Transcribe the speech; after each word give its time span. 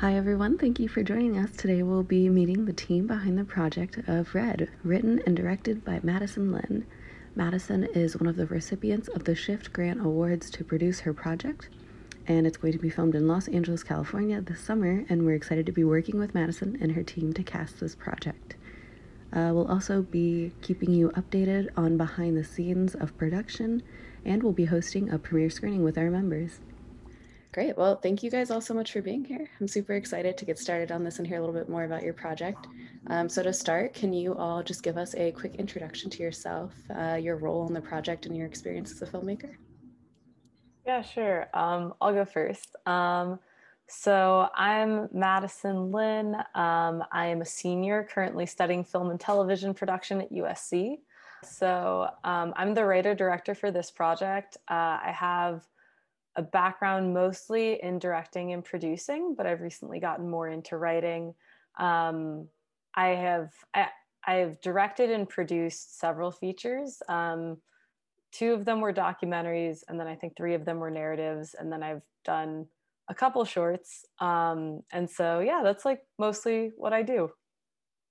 Hi, 0.00 0.14
everyone. 0.14 0.56
Thank 0.56 0.80
you 0.80 0.88
for 0.88 1.02
joining 1.02 1.36
us. 1.36 1.50
Today 1.54 1.82
we'll 1.82 2.02
be 2.02 2.30
meeting 2.30 2.64
the 2.64 2.72
team 2.72 3.06
behind 3.06 3.36
the 3.36 3.44
project 3.44 3.98
of 4.08 4.34
Red, 4.34 4.70
written 4.82 5.20
and 5.26 5.36
directed 5.36 5.84
by 5.84 6.00
Madison 6.02 6.50
Lynn. 6.50 6.86
Madison 7.36 7.84
is 7.84 8.16
one 8.16 8.26
of 8.26 8.36
the 8.36 8.46
recipients 8.46 9.08
of 9.08 9.24
the 9.24 9.34
Shift 9.34 9.74
Grant 9.74 10.00
Awards 10.00 10.48
to 10.52 10.64
produce 10.64 11.00
her 11.00 11.12
project, 11.12 11.68
and 12.26 12.46
it's 12.46 12.56
going 12.56 12.72
to 12.72 12.78
be 12.78 12.88
filmed 12.88 13.14
in 13.14 13.28
Los 13.28 13.46
Angeles, 13.48 13.82
California 13.82 14.40
this 14.40 14.60
summer, 14.60 15.04
and 15.10 15.26
we're 15.26 15.34
excited 15.34 15.66
to 15.66 15.72
be 15.72 15.84
working 15.84 16.18
with 16.18 16.34
Madison 16.34 16.78
and 16.80 16.92
her 16.92 17.02
team 17.02 17.34
to 17.34 17.42
cast 17.42 17.78
this 17.78 17.94
project. 17.94 18.56
Uh, 19.34 19.50
we'll 19.52 19.70
also 19.70 20.00
be 20.00 20.50
keeping 20.62 20.94
you 20.94 21.10
updated 21.10 21.68
on 21.76 21.98
behind 21.98 22.38
the 22.38 22.44
scenes 22.44 22.94
of 22.94 23.14
production, 23.18 23.82
and 24.24 24.42
we'll 24.42 24.54
be 24.54 24.64
hosting 24.64 25.10
a 25.10 25.18
premiere 25.18 25.50
screening 25.50 25.84
with 25.84 25.98
our 25.98 26.10
members. 26.10 26.60
Great. 27.52 27.76
Well, 27.76 27.96
thank 27.96 28.22
you 28.22 28.30
guys 28.30 28.52
all 28.52 28.60
so 28.60 28.74
much 28.74 28.92
for 28.92 29.02
being 29.02 29.24
here. 29.24 29.48
I'm 29.60 29.66
super 29.66 29.94
excited 29.94 30.38
to 30.38 30.44
get 30.44 30.56
started 30.56 30.92
on 30.92 31.02
this 31.02 31.18
and 31.18 31.26
hear 31.26 31.38
a 31.38 31.40
little 31.40 31.54
bit 31.54 31.68
more 31.68 31.82
about 31.82 32.04
your 32.04 32.14
project. 32.14 32.68
Um, 33.08 33.28
so 33.28 33.42
to 33.42 33.52
start, 33.52 33.92
can 33.92 34.12
you 34.12 34.36
all 34.36 34.62
just 34.62 34.84
give 34.84 34.96
us 34.96 35.16
a 35.16 35.32
quick 35.32 35.56
introduction 35.56 36.10
to 36.10 36.22
yourself, 36.22 36.72
uh, 36.96 37.14
your 37.14 37.36
role 37.36 37.66
in 37.66 37.74
the 37.74 37.80
project, 37.80 38.26
and 38.26 38.36
your 38.36 38.46
experience 38.46 38.92
as 38.92 39.02
a 39.02 39.06
filmmaker? 39.06 39.56
Yeah, 40.86 41.02
sure. 41.02 41.48
Um, 41.52 41.94
I'll 42.00 42.12
go 42.12 42.24
first. 42.24 42.76
Um, 42.86 43.40
so 43.88 44.48
I'm 44.54 45.08
Madison 45.12 45.90
Lynn. 45.90 46.36
Um, 46.54 47.02
I 47.10 47.26
am 47.26 47.40
a 47.40 47.46
senior 47.46 48.08
currently 48.14 48.46
studying 48.46 48.84
film 48.84 49.10
and 49.10 49.18
television 49.18 49.74
production 49.74 50.20
at 50.20 50.30
USC. 50.30 50.98
So 51.42 52.10
um, 52.22 52.54
I'm 52.54 52.74
the 52.74 52.84
writer 52.84 53.16
director 53.16 53.56
for 53.56 53.72
this 53.72 53.90
project. 53.90 54.56
Uh, 54.70 55.02
I 55.02 55.12
have 55.12 55.66
a 56.36 56.42
background 56.42 57.12
mostly 57.12 57.82
in 57.82 57.98
directing 57.98 58.52
and 58.52 58.64
producing, 58.64 59.34
but 59.36 59.46
I've 59.46 59.60
recently 59.60 60.00
gotten 60.00 60.28
more 60.28 60.48
into 60.48 60.76
writing. 60.76 61.34
Um, 61.78 62.48
I 62.94 63.08
have 63.08 63.50
I, 63.74 63.88
I've 64.26 64.60
directed 64.60 65.10
and 65.10 65.28
produced 65.28 65.98
several 65.98 66.30
features. 66.30 67.02
Um, 67.08 67.58
two 68.32 68.52
of 68.52 68.64
them 68.64 68.80
were 68.80 68.92
documentaries, 68.92 69.80
and 69.88 69.98
then 69.98 70.06
I 70.06 70.14
think 70.14 70.36
three 70.36 70.54
of 70.54 70.64
them 70.64 70.78
were 70.78 70.90
narratives, 70.90 71.54
and 71.58 71.72
then 71.72 71.82
I've 71.82 72.02
done 72.24 72.66
a 73.08 73.14
couple 73.14 73.44
shorts. 73.44 74.04
Um, 74.20 74.82
and 74.92 75.10
so 75.10 75.40
yeah, 75.40 75.62
that's 75.64 75.84
like 75.84 76.02
mostly 76.18 76.72
what 76.76 76.92
I 76.92 77.02
do. 77.02 77.30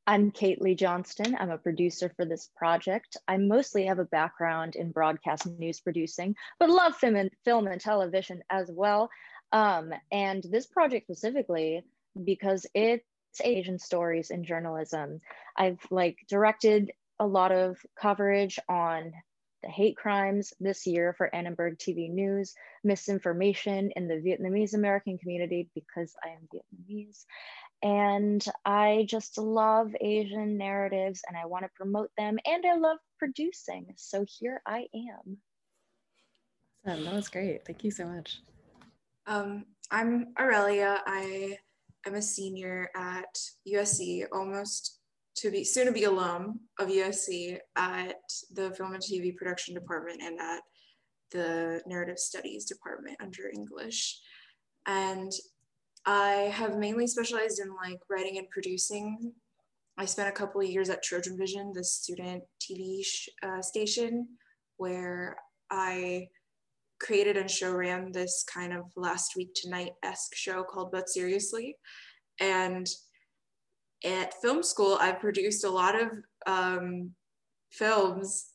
I'm 0.10 0.32
Kate 0.32 0.60
Lee 0.60 0.74
Johnston. 0.74 1.38
I'm 1.40 1.52
a 1.52 1.60
producer 1.60 2.12
for 2.16 2.26
this 2.26 2.50
project. 2.58 3.16
I 3.28 3.38
mostly 3.38 3.86
have 3.86 4.00
a 4.00 4.06
background 4.06 4.76
in 4.76 4.90
broadcast 4.92 5.46
news 5.46 5.82
producing, 5.82 6.36
but 6.60 6.72
love 6.72 6.96
film 6.96 7.16
and, 7.16 7.30
film 7.46 7.68
and 7.68 7.80
television 7.80 8.42
as 8.50 8.72
well. 8.74 9.12
Um, 9.52 9.94
and 10.12 10.44
this 10.50 10.66
project 10.66 11.06
specifically, 11.06 11.84
because 12.24 12.66
it's 12.74 13.04
Asian 13.44 13.78
stories 13.78 14.32
in 14.32 14.46
journalism, 14.46 15.22
I've 15.56 15.86
like 15.92 16.18
directed 16.28 16.92
a 17.20 17.28
lot 17.28 17.52
of 17.52 17.78
coverage 17.96 18.58
on 18.68 19.14
the 19.62 19.70
hate 19.70 19.96
crimes 19.96 20.54
this 20.60 20.88
year 20.88 21.14
for 21.14 21.34
Annenberg 21.36 21.78
TV 21.78 22.10
News, 22.10 22.56
misinformation 22.84 23.92
in 23.96 24.08
the 24.08 24.16
Vietnamese 24.16 24.74
American 24.74 25.20
community 25.20 25.70
because 25.76 26.16
I 26.24 26.30
am 26.30 26.48
Vietnamese, 26.52 27.26
and 27.82 28.44
I 28.66 29.06
just 29.08 29.38
love 29.38 29.96
Asian 30.02 30.58
narratives 30.58 31.22
and 31.28 31.38
I 31.38 31.46
want 31.46 31.64
to 31.64 31.72
promote 31.76 32.12
them 32.18 32.38
and 32.46 32.66
I 32.66 32.76
love 32.76 32.98
producing. 33.18 33.94
So 33.96 34.26
here 34.40 34.62
I 34.66 34.88
am. 34.94 35.38
Awesome. 36.86 37.06
That 37.06 37.14
was 37.14 37.30
great. 37.30 37.66
Thank 37.66 37.84
you 37.84 37.92
so 37.92 38.06
much. 38.06 38.42
Um, 39.28 39.66
I'm 39.92 40.34
Aurelia. 40.40 41.02
I 41.06 41.58
am 42.06 42.16
a 42.16 42.22
senior 42.22 42.90
at 42.96 43.38
USC, 43.68 44.26
almost 44.32 45.00
to 45.36 45.52
be 45.52 45.64
soon 45.64 45.86
to 45.86 45.92
be 45.92 46.04
alum 46.04 46.60
of 46.80 46.90
USC 46.90 47.60
at 47.76 48.16
the 48.54 48.72
film 48.72 48.94
and 48.94 49.04
TV 49.04 49.36
production 49.36 49.74
department 49.74 50.22
and 50.22 50.40
at 50.40 50.62
the 51.32 51.82
narrative 51.86 52.18
studies 52.18 52.66
department 52.66 53.18
under 53.22 53.50
English. 53.54 54.20
And 54.86 55.32
I 56.10 56.52
have 56.56 56.76
mainly 56.76 57.06
specialized 57.06 57.60
in 57.60 57.76
like 57.76 58.00
writing 58.10 58.40
and 58.40 58.50
producing. 58.50 59.32
I 59.96 60.06
spent 60.06 60.28
a 60.28 60.32
couple 60.32 60.60
of 60.60 60.68
years 60.68 60.90
at 60.90 61.04
Trojan 61.04 61.38
Vision, 61.38 61.72
the 61.72 61.84
student 61.84 62.42
TV 62.60 63.04
uh, 63.44 63.62
station, 63.62 64.28
where 64.78 65.38
I 65.70 66.30
created 67.00 67.38
and 67.38 67.50
show 67.50 67.72
ran 67.72 68.12
this 68.12 68.44
kind 68.52 68.74
of 68.74 68.86
last 68.96 69.36
week 69.36 69.54
tonight 69.54 69.92
esque 70.02 70.34
show 70.34 70.64
called 70.64 70.92
But 70.92 71.10
Seriously. 71.10 71.76
And 72.40 72.90
at 74.04 74.34
film 74.42 74.64
school, 74.64 74.98
I 75.00 75.12
produced 75.12 75.64
a 75.64 75.70
lot 75.70 75.94
of 75.94 76.10
um, 76.48 77.12
films, 77.72 78.48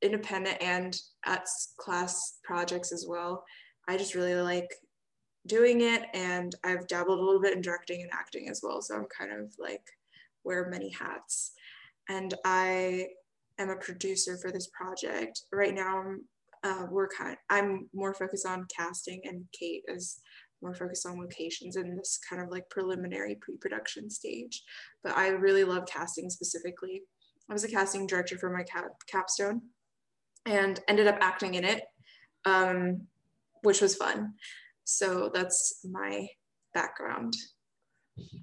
independent 0.00 0.62
and 0.62 0.98
at 1.26 1.46
class 1.78 2.38
projects 2.42 2.90
as 2.90 3.04
well. 3.06 3.44
I 3.86 3.98
just 3.98 4.14
really 4.14 4.36
like 4.36 4.70
doing 5.46 5.80
it 5.80 6.02
and 6.14 6.54
I've 6.64 6.86
dabbled 6.86 7.18
a 7.18 7.22
little 7.22 7.40
bit 7.40 7.54
in 7.54 7.62
directing 7.62 8.02
and 8.02 8.10
acting 8.12 8.48
as 8.48 8.60
well. 8.62 8.82
So 8.82 8.94
I'm 8.94 9.06
kind 9.16 9.32
of 9.32 9.52
like 9.58 9.82
wear 10.44 10.68
many 10.68 10.90
hats. 10.90 11.52
And 12.08 12.34
I 12.44 13.08
am 13.58 13.70
a 13.70 13.76
producer 13.76 14.36
for 14.36 14.50
this 14.50 14.68
project. 14.68 15.42
Right 15.52 15.74
now 15.74 16.04
uh, 16.62 16.86
we're 16.90 17.08
kind 17.08 17.32
of, 17.32 17.38
I'm 17.48 17.88
more 17.94 18.14
focused 18.14 18.46
on 18.46 18.66
casting 18.74 19.20
and 19.24 19.44
Kate 19.58 19.82
is 19.88 20.20
more 20.62 20.74
focused 20.74 21.06
on 21.06 21.18
locations 21.18 21.76
in 21.76 21.96
this 21.96 22.18
kind 22.28 22.42
of 22.42 22.50
like 22.50 22.68
preliminary 22.68 23.36
pre-production 23.40 24.10
stage. 24.10 24.62
But 25.02 25.16
I 25.16 25.28
really 25.28 25.64
love 25.64 25.86
casting 25.86 26.28
specifically. 26.28 27.02
I 27.48 27.52
was 27.52 27.64
a 27.64 27.68
casting 27.68 28.06
director 28.06 28.38
for 28.38 28.50
my 28.50 28.62
cap- 28.62 29.02
capstone 29.08 29.62
and 30.46 30.80
ended 30.88 31.06
up 31.06 31.18
acting 31.20 31.54
in 31.54 31.64
it, 31.64 31.82
um, 32.44 33.06
which 33.62 33.80
was 33.80 33.96
fun. 33.96 34.34
So 34.90 35.30
that's 35.32 35.86
my 35.88 36.28
background. 36.74 37.36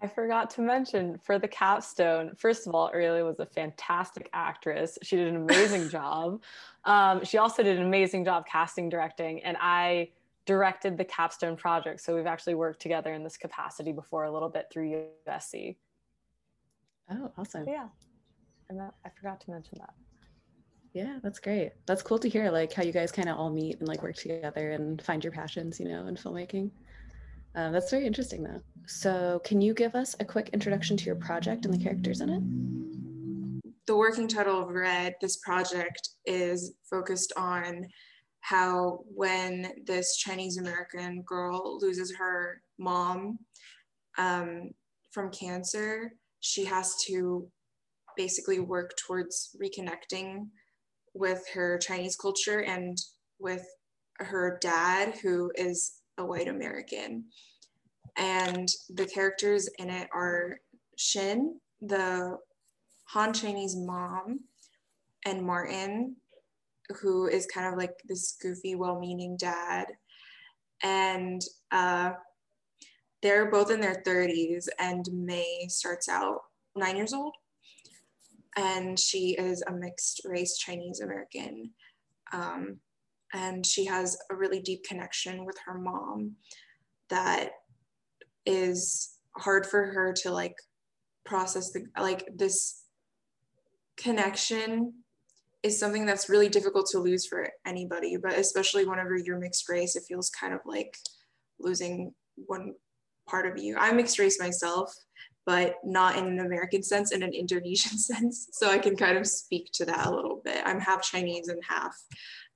I 0.02 0.08
forgot 0.08 0.50
to 0.52 0.62
mention 0.62 1.19
for 1.24 1.38
the 1.38 1.47
capstone, 1.47 2.31
first 2.35 2.68
of 2.68 2.74
all, 2.74 2.90
Aurelia 2.90 3.24
was 3.24 3.40
a 3.40 3.46
fantastic 3.46 4.30
actress. 4.34 4.97
She 5.03 5.18
did 5.18 5.28
an 5.28 5.36
amazing 5.36 5.90
job. 5.97 6.41
Um, 6.86 7.24
she 7.24 7.38
also 7.38 7.63
did 7.63 7.78
an 7.78 7.86
amazing 7.86 8.25
job 8.25 8.46
casting, 8.47 8.90
directing, 8.90 9.44
and 9.44 9.57
I 9.59 10.09
directed 10.46 10.97
the 10.97 11.06
capstone 11.06 11.57
project. 11.57 12.02
So 12.02 12.16
we've 12.16 12.25
actually 12.25 12.56
worked 12.56 12.81
together 12.81 13.13
in 13.13 13.24
this 13.24 13.38
capacity 13.38 13.91
before 13.91 14.24
a 14.24 14.31
little 14.31 14.50
bit 14.50 14.68
through 14.72 15.06
USC. 15.28 15.75
Oh, 17.12 17.31
awesome. 17.38 17.66
So 17.66 17.72
yeah. 17.72 17.88
And 18.69 18.80
that, 18.80 18.94
I 19.06 19.09
forgot 19.09 19.41
to 19.41 19.52
mention 19.52 19.78
that. 19.80 19.94
Yeah, 20.94 21.20
that's 21.22 21.40
great. 21.40 21.74
That's 21.86 22.02
cool 22.02 22.20
to 22.20 22.30
hear, 22.30 22.50
like 22.50 22.74
how 22.74 22.84
you 22.84 22.92
guys 22.92 23.12
kind 23.12 23.30
of 23.30 23.38
all 23.38 23.50
meet 23.50 23.80
and 23.80 23.88
like 23.88 24.02
work 24.02 24.16
together 24.16 24.72
and 24.72 25.02
find 25.02 25.24
your 25.24 25.34
passions, 25.34 25.80
you 25.80 25.88
know, 25.88 26.08
in 26.08 26.16
filmmaking. 26.16 26.72
Uh, 27.56 27.72
that's 27.72 27.92
very 27.92 28.06
interesting, 28.06 28.44
though. 28.44 28.62
So, 28.86 29.42
can 29.44 29.62
you 29.62 29.74
give 29.74 29.96
us 29.96 30.16
a 30.20 30.25
quick 30.25 30.50
introduction 30.53 30.96
to 30.98 31.06
your 31.06 31.16
project 31.16 31.66
and 31.66 31.74
the 31.74 31.84
characters 31.84 32.22
in 32.22 32.30
it? 32.30 33.64
The 33.88 33.96
working 33.96 34.28
title 34.28 34.62
of 34.62 34.70
Red, 34.70 35.16
this 35.22 35.38
project 35.38 36.09
is 36.25 36.74
focused 36.90 37.34
on 37.38 37.88
how 38.42 39.00
when 39.14 39.72
this 39.86 40.18
Chinese 40.18 40.58
American 40.58 41.22
girl 41.24 41.80
loses 41.81 42.16
her 42.16 42.62
mom 42.78 43.40
um, 44.18 44.72
from 45.12 45.31
cancer, 45.31 46.14
she 46.40 46.64
has 46.66 46.96
to 47.08 47.50
basically 48.16 48.59
work 48.59 48.92
towards 48.98 49.56
reconnecting 49.62 50.48
with 51.17 51.44
her 51.53 51.78
Chinese 51.78 52.16
culture 52.16 52.59
and 52.59 52.97
with 53.39 53.66
her 54.19 54.57
dad, 54.61 55.16
who 55.22 55.51
is 55.55 56.01
a 56.17 56.25
white 56.25 56.47
American. 56.47 57.25
And 58.17 58.67
the 58.89 59.05
characters 59.05 59.69
in 59.77 59.89
it 59.89 60.09
are 60.13 60.59
Shin, 60.97 61.59
the 61.81 62.38
Han 63.09 63.33
Chinese 63.33 63.75
mom, 63.75 64.39
and 65.25 65.45
Martin, 65.45 66.15
who 67.01 67.27
is 67.27 67.45
kind 67.45 67.68
of 67.68 67.77
like 67.77 67.94
this 68.07 68.38
goofy, 68.42 68.75
well 68.75 69.00
meaning 69.00 69.38
dad. 69.39 69.86
And 70.83 71.42
uh, 71.71 72.12
they're 73.21 73.51
both 73.51 73.71
in 73.71 73.81
their 73.81 74.01
30s, 74.06 74.68
and 74.80 75.06
May 75.12 75.68
starts 75.69 76.09
out 76.09 76.42
nine 76.75 76.95
years 76.95 77.13
old 77.13 77.33
and 78.57 79.00
she 79.00 79.36
is 79.38 79.63
a 79.68 79.71
mixed 79.71 80.21
race 80.25 80.57
Chinese 80.57 81.01
American. 81.01 81.71
Um, 82.33 82.80
and 83.33 83.65
she 83.65 83.86
has 83.86 84.18
a 84.31 84.36
really 84.36 84.62
deep 84.62 84.83
connection 84.83 85.45
with 85.45 85.57
her 85.65 85.77
mom 85.77 86.36
that 87.09 87.51
is 88.45 89.18
hard 89.38 89.65
for 89.65 89.86
her 89.86 90.13
to 90.13 90.31
like 90.31 90.56
process 91.25 91.71
the 91.71 91.86
like 92.00 92.25
this 92.36 92.83
connection 93.98 94.94
is 95.62 95.80
something 95.80 96.06
that's 96.06 96.30
really 96.30 96.48
difficult 96.48 96.88
to 96.88 97.00
lose 97.00 97.25
for 97.25 97.50
anybody 97.65 98.15
but 98.15 98.33
especially 98.33 98.86
whenever 98.86 99.18
you're 99.18 99.38
mixed 99.38 99.68
race 99.68 99.95
it 99.95 100.04
feels 100.07 100.30
kind 100.30 100.54
of 100.54 100.62
like 100.65 100.95
losing 101.59 102.13
one 102.45 102.74
part 103.27 103.45
of 103.45 103.62
you. 103.62 103.75
I'm 103.77 103.98
mixed 103.98 104.19
race 104.19 104.39
myself, 104.39 104.94
but 105.47 105.77
not 105.85 106.17
in 106.17 106.25
an 106.25 106.39
American 106.41 106.83
sense, 106.83 107.13
in 107.13 107.23
an 107.23 107.33
Indonesian 107.33 107.97
sense. 107.97 108.49
So 108.51 108.69
I 108.69 108.77
can 108.77 108.95
kind 108.97 109.17
of 109.17 109.25
speak 109.25 109.71
to 109.75 109.85
that 109.85 110.05
a 110.05 110.13
little 110.13 110.41
bit. 110.44 110.61
I'm 110.65 110.79
half 110.79 111.01
Chinese 111.01 111.47
and 111.47 111.63
half 111.67 111.95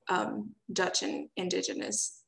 um, 0.09 0.51
Dutch 0.71 1.01
and 1.01 1.29
indigenous. 1.37 2.21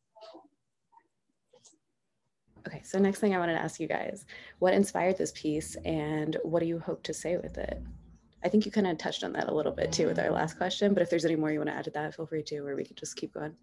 Okay, 2.65 2.81
so 2.81 2.97
next 2.97 3.19
thing 3.19 3.35
I 3.35 3.39
wanted 3.39 3.55
to 3.55 3.61
ask 3.61 3.81
you 3.81 3.87
guys, 3.87 4.25
what 4.59 4.73
inspired 4.73 5.17
this 5.17 5.33
piece 5.35 5.75
and 5.83 6.37
what 6.43 6.61
do 6.61 6.65
you 6.65 6.79
hope 6.79 7.03
to 7.03 7.13
say 7.13 7.35
with 7.35 7.57
it? 7.57 7.83
I 8.41 8.47
think 8.47 8.65
you 8.65 8.71
kind 8.71 8.87
of 8.87 8.97
touched 8.97 9.25
on 9.25 9.33
that 9.33 9.49
a 9.49 9.53
little 9.53 9.73
bit 9.73 9.91
too 9.91 10.07
with 10.07 10.17
our 10.17 10.31
last 10.31 10.57
question, 10.57 10.93
but 10.93 11.03
if 11.03 11.09
there's 11.09 11.25
any 11.25 11.35
more 11.35 11.51
you 11.51 11.59
want 11.59 11.71
to 11.71 11.75
add 11.75 11.83
to 11.85 11.91
that, 11.91 12.15
feel 12.15 12.25
free 12.25 12.43
to, 12.43 12.59
or 12.59 12.77
we 12.77 12.85
could 12.85 12.95
just 12.95 13.17
keep 13.17 13.33
going. 13.33 13.53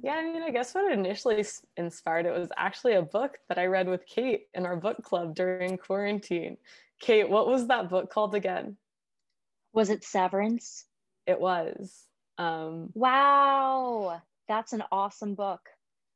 Yeah, 0.00 0.12
I 0.12 0.24
mean, 0.24 0.42
I 0.42 0.50
guess 0.50 0.74
what 0.74 0.92
initially 0.92 1.44
inspired 1.76 2.26
it 2.26 2.38
was 2.38 2.50
actually 2.56 2.94
a 2.94 3.02
book 3.02 3.38
that 3.48 3.58
I 3.58 3.66
read 3.66 3.88
with 3.88 4.06
Kate 4.06 4.46
in 4.54 4.64
our 4.64 4.76
book 4.76 5.02
club 5.02 5.34
during 5.34 5.76
quarantine. 5.76 6.56
Kate, 7.00 7.28
what 7.28 7.48
was 7.48 7.66
that 7.66 7.88
book 7.88 8.10
called 8.10 8.34
again? 8.34 8.76
Was 9.72 9.90
it 9.90 10.04
Severance? 10.04 10.84
It 11.26 11.40
was. 11.40 12.06
Um, 12.38 12.90
wow, 12.94 14.22
that's 14.46 14.72
an 14.72 14.84
awesome 14.92 15.34
book. 15.34 15.68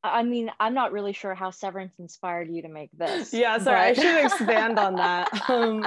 I 0.03 0.21
mean, 0.21 0.51
I'm 0.59 0.73
not 0.73 0.91
really 0.91 1.13
sure 1.13 1.33
how 1.33 1.49
Severance 1.49 1.93
inspired 1.97 2.49
you 2.49 2.61
to 2.61 2.67
make 2.67 2.89
this. 2.91 3.33
Yeah, 3.33 3.57
sorry, 3.57 3.93
but... 3.93 3.99
I 3.99 4.01
should 4.01 4.25
expand 4.25 4.79
on 4.79 4.95
that. 4.95 5.29
Um, 5.53 5.85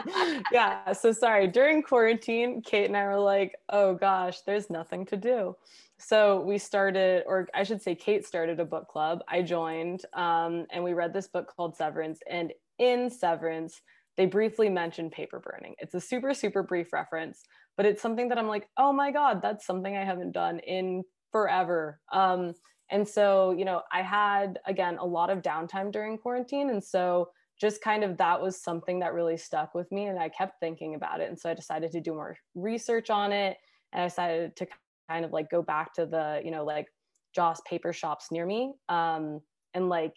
yeah, 0.52 0.92
so 0.92 1.12
sorry. 1.12 1.48
During 1.48 1.82
quarantine, 1.82 2.62
Kate 2.62 2.84
and 2.84 2.96
I 2.96 3.06
were 3.06 3.18
like, 3.18 3.54
oh 3.70 3.94
gosh, 3.94 4.42
there's 4.42 4.70
nothing 4.70 5.06
to 5.06 5.16
do. 5.16 5.56
So 5.98 6.40
we 6.42 6.58
started, 6.58 7.24
or 7.26 7.48
I 7.54 7.64
should 7.64 7.82
say, 7.82 7.94
Kate 7.94 8.24
started 8.24 8.60
a 8.60 8.64
book 8.64 8.86
club. 8.88 9.22
I 9.28 9.42
joined, 9.42 10.04
um, 10.12 10.66
and 10.70 10.84
we 10.84 10.92
read 10.92 11.12
this 11.12 11.26
book 11.26 11.52
called 11.56 11.76
Severance. 11.76 12.20
And 12.30 12.52
in 12.78 13.10
Severance, 13.10 13.80
they 14.16 14.26
briefly 14.26 14.68
mention 14.68 15.10
paper 15.10 15.40
burning. 15.40 15.74
It's 15.78 15.94
a 15.94 16.00
super, 16.00 16.34
super 16.34 16.62
brief 16.62 16.92
reference, 16.92 17.42
but 17.76 17.86
it's 17.86 18.02
something 18.02 18.28
that 18.28 18.38
I'm 18.38 18.48
like, 18.48 18.68
oh 18.76 18.92
my 18.92 19.10
God, 19.10 19.42
that's 19.42 19.66
something 19.66 19.96
I 19.96 20.04
haven't 20.04 20.32
done 20.32 20.58
in 20.60 21.02
forever. 21.32 22.00
Um, 22.12 22.54
and 22.90 23.06
so, 23.06 23.52
you 23.52 23.64
know, 23.64 23.82
I 23.92 24.02
had, 24.02 24.58
again, 24.66 24.98
a 24.98 25.06
lot 25.06 25.30
of 25.30 25.42
downtime 25.42 25.90
during 25.90 26.18
quarantine. 26.18 26.70
And 26.70 26.82
so, 26.82 27.30
just 27.58 27.80
kind 27.80 28.04
of 28.04 28.18
that 28.18 28.40
was 28.40 28.60
something 28.60 28.98
that 29.00 29.14
really 29.14 29.38
stuck 29.38 29.74
with 29.74 29.90
me. 29.90 30.06
And 30.06 30.18
I 30.18 30.28
kept 30.28 30.60
thinking 30.60 30.94
about 30.94 31.20
it. 31.20 31.28
And 31.28 31.38
so, 31.38 31.50
I 31.50 31.54
decided 31.54 31.90
to 31.92 32.00
do 32.00 32.12
more 32.12 32.36
research 32.54 33.10
on 33.10 33.32
it. 33.32 33.56
And 33.92 34.02
I 34.02 34.06
decided 34.06 34.56
to 34.56 34.66
kind 35.08 35.24
of 35.24 35.32
like 35.32 35.50
go 35.50 35.62
back 35.62 35.94
to 35.94 36.06
the, 36.06 36.40
you 36.44 36.50
know, 36.50 36.64
like 36.64 36.86
Joss 37.34 37.60
paper 37.62 37.92
shops 37.92 38.30
near 38.30 38.46
me. 38.46 38.74
Um, 38.88 39.40
and 39.74 39.88
like, 39.88 40.14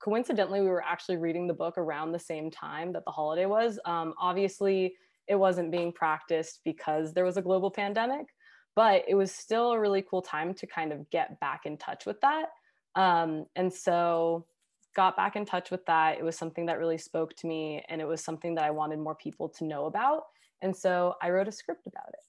coincidentally, 0.00 0.60
we 0.60 0.68
were 0.68 0.84
actually 0.84 1.16
reading 1.16 1.46
the 1.46 1.54
book 1.54 1.76
around 1.76 2.12
the 2.12 2.18
same 2.18 2.50
time 2.50 2.92
that 2.92 3.04
the 3.04 3.10
holiday 3.10 3.46
was. 3.46 3.78
Um, 3.84 4.14
obviously, 4.20 4.94
it 5.28 5.36
wasn't 5.36 5.70
being 5.70 5.92
practiced 5.92 6.60
because 6.64 7.12
there 7.12 7.24
was 7.24 7.36
a 7.36 7.42
global 7.42 7.70
pandemic 7.70 8.26
but 8.74 9.04
it 9.08 9.14
was 9.14 9.32
still 9.32 9.72
a 9.72 9.80
really 9.80 10.02
cool 10.02 10.22
time 10.22 10.54
to 10.54 10.66
kind 10.66 10.92
of 10.92 11.08
get 11.10 11.38
back 11.40 11.66
in 11.66 11.76
touch 11.76 12.06
with 12.06 12.20
that. 12.20 12.46
Um, 12.94 13.46
and 13.56 13.72
so 13.72 14.46
got 14.94 15.16
back 15.16 15.36
in 15.36 15.44
touch 15.44 15.70
with 15.70 15.84
that. 15.86 16.18
It 16.18 16.24
was 16.24 16.36
something 16.36 16.66
that 16.66 16.78
really 16.78 16.98
spoke 16.98 17.34
to 17.36 17.46
me 17.46 17.84
and 17.88 18.00
it 18.00 18.06
was 18.06 18.22
something 18.22 18.54
that 18.56 18.64
i 18.64 18.70
wanted 18.70 18.98
more 18.98 19.14
people 19.14 19.48
to 19.48 19.64
know 19.64 19.86
about. 19.86 20.24
And 20.60 20.74
so 20.74 21.16
i 21.22 21.30
wrote 21.30 21.48
a 21.48 21.52
script 21.52 21.86
about 21.86 22.08
it. 22.08 22.20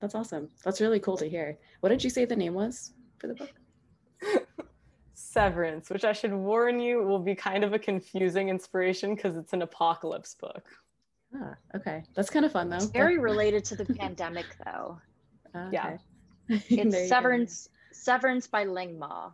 That's 0.00 0.14
awesome. 0.14 0.48
That's 0.64 0.80
really 0.80 1.00
cool 1.00 1.16
to 1.16 1.28
hear. 1.28 1.58
What 1.80 1.88
did 1.90 2.04
you 2.04 2.10
say 2.10 2.24
the 2.24 2.36
name 2.36 2.54
was 2.54 2.92
for 3.18 3.28
the 3.28 3.34
book? 3.34 3.52
Severance 5.14 5.90
which 5.90 6.04
i 6.04 6.12
should 6.12 6.32
warn 6.32 6.80
you 6.80 7.02
will 7.02 7.18
be 7.18 7.34
kind 7.34 7.64
of 7.64 7.72
a 7.72 7.78
confusing 7.78 8.48
inspiration 8.48 9.14
because 9.14 9.36
it's 9.36 9.52
an 9.52 9.62
apocalypse 9.62 10.34
book. 10.34 10.64
Ah 11.34 11.54
okay. 11.74 12.02
That's 12.14 12.30
kind 12.30 12.44
of 12.44 12.52
fun 12.52 12.70
though. 12.70 12.76
It's 12.76 12.86
very 12.86 13.18
related 13.18 13.64
to 13.66 13.76
the 13.76 13.84
pandemic 14.00 14.46
though 14.64 14.98
Okay. 15.54 15.68
Yeah. 15.72 15.96
It's 16.68 17.08
Severance 17.08 17.68
Severance 17.92 18.46
by 18.46 18.64
Ling 18.64 18.98
Ma. 18.98 19.30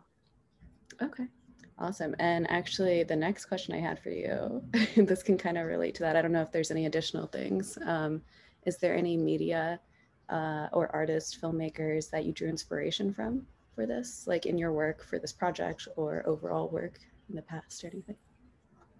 Okay. 1.01 1.27
Awesome. 1.77 2.15
And 2.19 2.49
actually, 2.51 3.03
the 3.03 3.15
next 3.15 3.45
question 3.45 3.73
I 3.73 3.79
had 3.79 3.99
for 3.99 4.11
you, 4.11 4.63
this 4.95 5.23
can 5.23 5.37
kind 5.37 5.57
of 5.57 5.65
relate 5.65 5.95
to 5.95 6.03
that. 6.03 6.15
I 6.15 6.21
don't 6.21 6.31
know 6.31 6.41
if 6.41 6.51
there's 6.51 6.71
any 6.71 6.85
additional 6.85 7.25
things. 7.27 7.77
Um, 7.85 8.21
is 8.65 8.77
there 8.77 8.95
any 8.95 9.17
media 9.17 9.79
uh, 10.29 10.67
or 10.71 10.93
artist, 10.95 11.41
filmmakers 11.41 12.09
that 12.11 12.25
you 12.25 12.33
drew 12.33 12.47
inspiration 12.47 13.13
from 13.13 13.47
for 13.75 13.85
this, 13.85 14.25
like 14.27 14.45
in 14.45 14.57
your 14.57 14.73
work 14.73 15.03
for 15.03 15.17
this 15.17 15.33
project 15.33 15.87
or 15.95 16.23
overall 16.27 16.69
work 16.69 16.99
in 17.29 17.35
the 17.35 17.41
past 17.41 17.83
or 17.83 17.87
anything? 17.87 18.15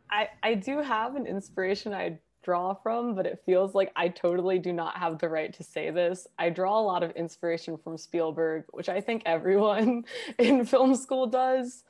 I, 0.10 0.30
I 0.44 0.56
do 0.56 0.80
have 0.80 1.16
an 1.16 1.28
inspiration 1.28 1.94
I 1.94 2.20
draw 2.44 2.74
from, 2.74 3.16
but 3.16 3.26
it 3.26 3.42
feels 3.46 3.74
like 3.76 3.92
I 3.96 4.08
totally 4.08 4.60
do 4.60 4.74
not 4.74 4.98
have 4.98 5.20
the 5.20 5.30
right 5.30 5.54
to 5.54 5.64
say 5.64 5.90
this. 5.92 6.28
I 6.40 6.50
draw 6.50 6.80
a 6.80 6.82
lot 6.82 7.04
of 7.04 7.12
inspiration 7.12 7.78
from 7.78 7.98
Spielberg, 7.98 8.66
which 8.72 8.90
I 8.90 9.02
think 9.02 9.24
everyone 9.26 10.06
in 10.40 10.66
film 10.66 10.96
school 10.96 11.28
does. 11.28 11.84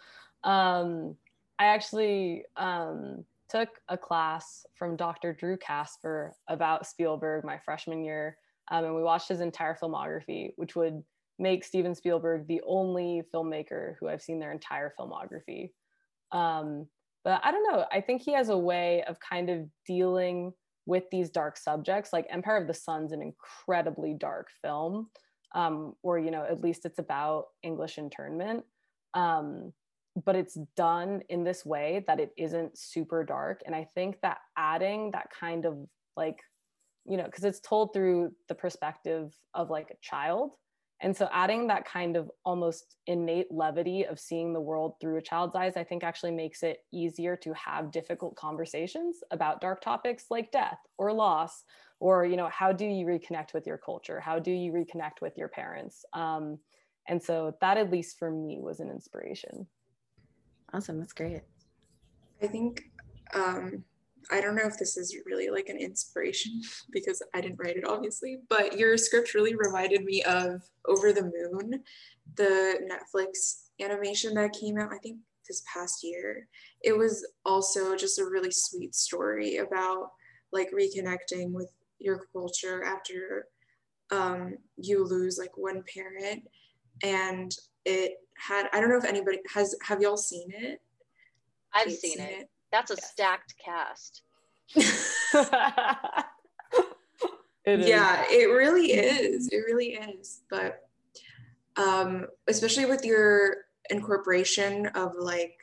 Um, 0.43 1.15
I 1.59 1.65
actually 1.65 2.45
um, 2.57 3.23
took 3.49 3.69
a 3.89 3.97
class 3.97 4.65
from 4.73 4.95
Dr. 4.95 5.33
Drew 5.33 5.57
Casper 5.57 6.33
about 6.47 6.87
Spielberg 6.87 7.43
my 7.43 7.57
freshman 7.57 8.03
year, 8.03 8.37
um, 8.69 8.85
and 8.85 8.95
we 8.95 9.03
watched 9.03 9.29
his 9.29 9.41
entire 9.41 9.75
filmography, 9.75 10.53
which 10.55 10.75
would 10.75 11.03
make 11.37 11.63
Steven 11.63 11.95
Spielberg 11.95 12.47
the 12.47 12.61
only 12.65 13.23
filmmaker 13.33 13.95
who 13.99 14.07
I've 14.07 14.21
seen 14.21 14.39
their 14.39 14.51
entire 14.51 14.93
filmography. 14.97 15.71
Um, 16.31 16.87
but 17.23 17.41
I 17.43 17.51
don't 17.51 17.71
know. 17.71 17.85
I 17.91 18.01
think 18.01 18.21
he 18.21 18.33
has 18.33 18.49
a 18.49 18.57
way 18.57 19.03
of 19.07 19.17
kind 19.19 19.49
of 19.49 19.67
dealing 19.85 20.53
with 20.85 21.03
these 21.11 21.29
dark 21.29 21.57
subjects. 21.57 22.11
Like 22.11 22.25
Empire 22.29 22.57
of 22.57 22.67
the 22.67 22.73
Sun's 22.73 23.11
an 23.11 23.21
incredibly 23.21 24.15
dark 24.17 24.49
film, 24.61 25.07
um, 25.53 25.93
or 26.03 26.19
you 26.19 26.31
know, 26.31 26.45
at 26.49 26.61
least 26.61 26.85
it's 26.85 26.99
about 26.99 27.45
English 27.63 27.97
internment. 27.97 28.63
Um, 29.13 29.73
but 30.25 30.35
it's 30.35 30.57
done 30.75 31.21
in 31.29 31.43
this 31.43 31.65
way 31.65 32.03
that 32.07 32.19
it 32.19 32.31
isn't 32.37 32.77
super 32.77 33.23
dark. 33.23 33.61
And 33.65 33.73
I 33.73 33.87
think 33.95 34.17
that 34.21 34.39
adding 34.57 35.11
that 35.11 35.27
kind 35.37 35.65
of 35.65 35.77
like, 36.17 36.37
you 37.05 37.17
know, 37.17 37.23
because 37.23 37.45
it's 37.45 37.61
told 37.61 37.93
through 37.93 38.31
the 38.49 38.55
perspective 38.55 39.33
of 39.53 39.69
like 39.69 39.89
a 39.89 39.95
child 40.01 40.51
and 41.01 41.15
so 41.15 41.27
adding 41.31 41.67
that 41.67 41.85
kind 41.85 42.15
of 42.15 42.31
almost 42.45 42.95
innate 43.07 43.51
levity 43.51 44.05
of 44.05 44.19
seeing 44.19 44.53
the 44.53 44.61
world 44.61 44.93
through 45.01 45.17
a 45.17 45.21
child's 45.21 45.55
eyes, 45.55 45.73
I 45.75 45.83
think 45.83 46.03
actually 46.03 46.31
makes 46.31 46.61
it 46.61 46.83
easier 46.93 47.35
to 47.37 47.53
have 47.53 47.91
difficult 47.91 48.35
conversations 48.35 49.17
about 49.31 49.61
dark 49.61 49.81
topics 49.81 50.25
like 50.29 50.51
death 50.51 50.79
or 50.97 51.11
loss, 51.11 51.63
or, 51.99 52.25
you 52.25 52.37
know, 52.37 52.49
how 52.49 52.71
do 52.71 52.85
you 52.85 53.05
reconnect 53.05 53.53
with 53.53 53.65
your 53.65 53.77
culture? 53.77 54.19
How 54.19 54.39
do 54.39 54.51
you 54.51 54.71
reconnect 54.71 55.21
with 55.21 55.37
your 55.37 55.47
parents? 55.47 56.05
Um, 56.13 56.59
and 57.07 57.21
so 57.21 57.55
that, 57.61 57.77
at 57.77 57.91
least 57.91 58.19
for 58.19 58.29
me, 58.29 58.59
was 58.59 58.79
an 58.79 58.89
inspiration. 58.89 59.67
Awesome. 60.73 60.99
That's 60.99 61.13
great. 61.13 61.41
I 62.41 62.47
think 62.47 62.83
um, 63.33 63.83
I 64.29 64.41
don't 64.41 64.55
know 64.55 64.65
if 64.65 64.77
this 64.77 64.97
is 64.97 65.17
really 65.25 65.49
like 65.49 65.69
an 65.69 65.77
inspiration 65.77 66.61
because 66.91 67.21
I 67.33 67.41
didn't 67.41 67.59
write 67.59 67.77
it 67.77 67.87
obviously, 67.87 68.39
but 68.49 68.77
your 68.77 68.97
script 68.97 69.33
really 69.33 69.55
reminded 69.55 70.03
me 70.03 70.21
of 70.23 70.61
Over 70.87 71.13
the 71.13 71.23
Moon, 71.23 71.83
the 72.35 72.79
Netflix 72.89 73.63
animation 73.81 74.33
that 74.35 74.53
came 74.53 74.77
out, 74.77 74.93
I 74.93 74.97
think 74.97 75.17
this 75.47 75.63
past 75.71 76.03
year. 76.03 76.47
It 76.81 76.97
was 76.97 77.27
also 77.45 77.95
just 77.95 78.19
a 78.19 78.25
really 78.25 78.51
sweet 78.51 78.95
story 78.95 79.57
about 79.57 80.11
like 80.51 80.71
reconnecting 80.71 81.51
with 81.51 81.71
your 81.99 82.27
culture 82.33 82.83
after 82.83 83.47
um, 84.11 84.55
you 84.77 85.05
lose 85.05 85.37
like 85.37 85.57
one 85.57 85.83
parent. 85.93 86.43
And 87.03 87.53
it 87.85 88.13
had, 88.37 88.67
I 88.73 88.79
don't 88.79 88.89
know 88.89 88.97
if 88.97 89.05
anybody 89.05 89.39
has, 89.53 89.75
have 89.83 90.01
y'all 90.01 90.17
seen 90.17 90.49
it? 90.51 90.81
I've 91.73 91.91
seen, 91.91 92.17
seen, 92.17 92.19
it. 92.19 92.39
it. 92.41 92.49
That's 92.71 92.91
a 92.91 92.95
yes. 92.95 93.11
stacked 93.11 93.55
cast. 93.63 94.21
it 94.75 94.85
yeah, 97.65 98.23
it 98.29 98.49
really 98.49 98.93
is. 98.93 99.49
It 99.51 99.63
really 99.67 99.93
is. 99.93 100.41
But 100.49 100.87
um, 101.77 102.27
especially 102.47 102.85
with 102.85 103.03
your 103.05 103.55
incorporation 103.89 104.87
of 104.87 105.13
like 105.19 105.57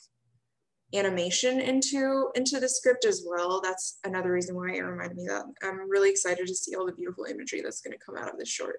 animation 0.95 1.61
into 1.61 2.29
into 2.35 2.61
the 2.61 2.69
script 2.69 3.05
as 3.05 3.25
well. 3.27 3.61
That's 3.61 3.99
another 4.05 4.33
reason 4.33 4.57
why 4.57 4.73
it 4.73 4.81
reminded 4.81 5.17
me 5.17 5.27
that 5.27 5.45
I'm 5.63 5.89
really 5.91 6.11
excited 6.11 6.47
to 6.47 6.55
see 6.55 6.75
all 6.75 6.87
the 6.87 6.93
beautiful 6.93 7.25
imagery 7.25 7.61
that's 7.61 7.81
going 7.81 7.97
to 7.97 8.05
come 8.05 8.17
out 8.17 8.33
of 8.33 8.39
this 8.39 8.49
short. 8.49 8.77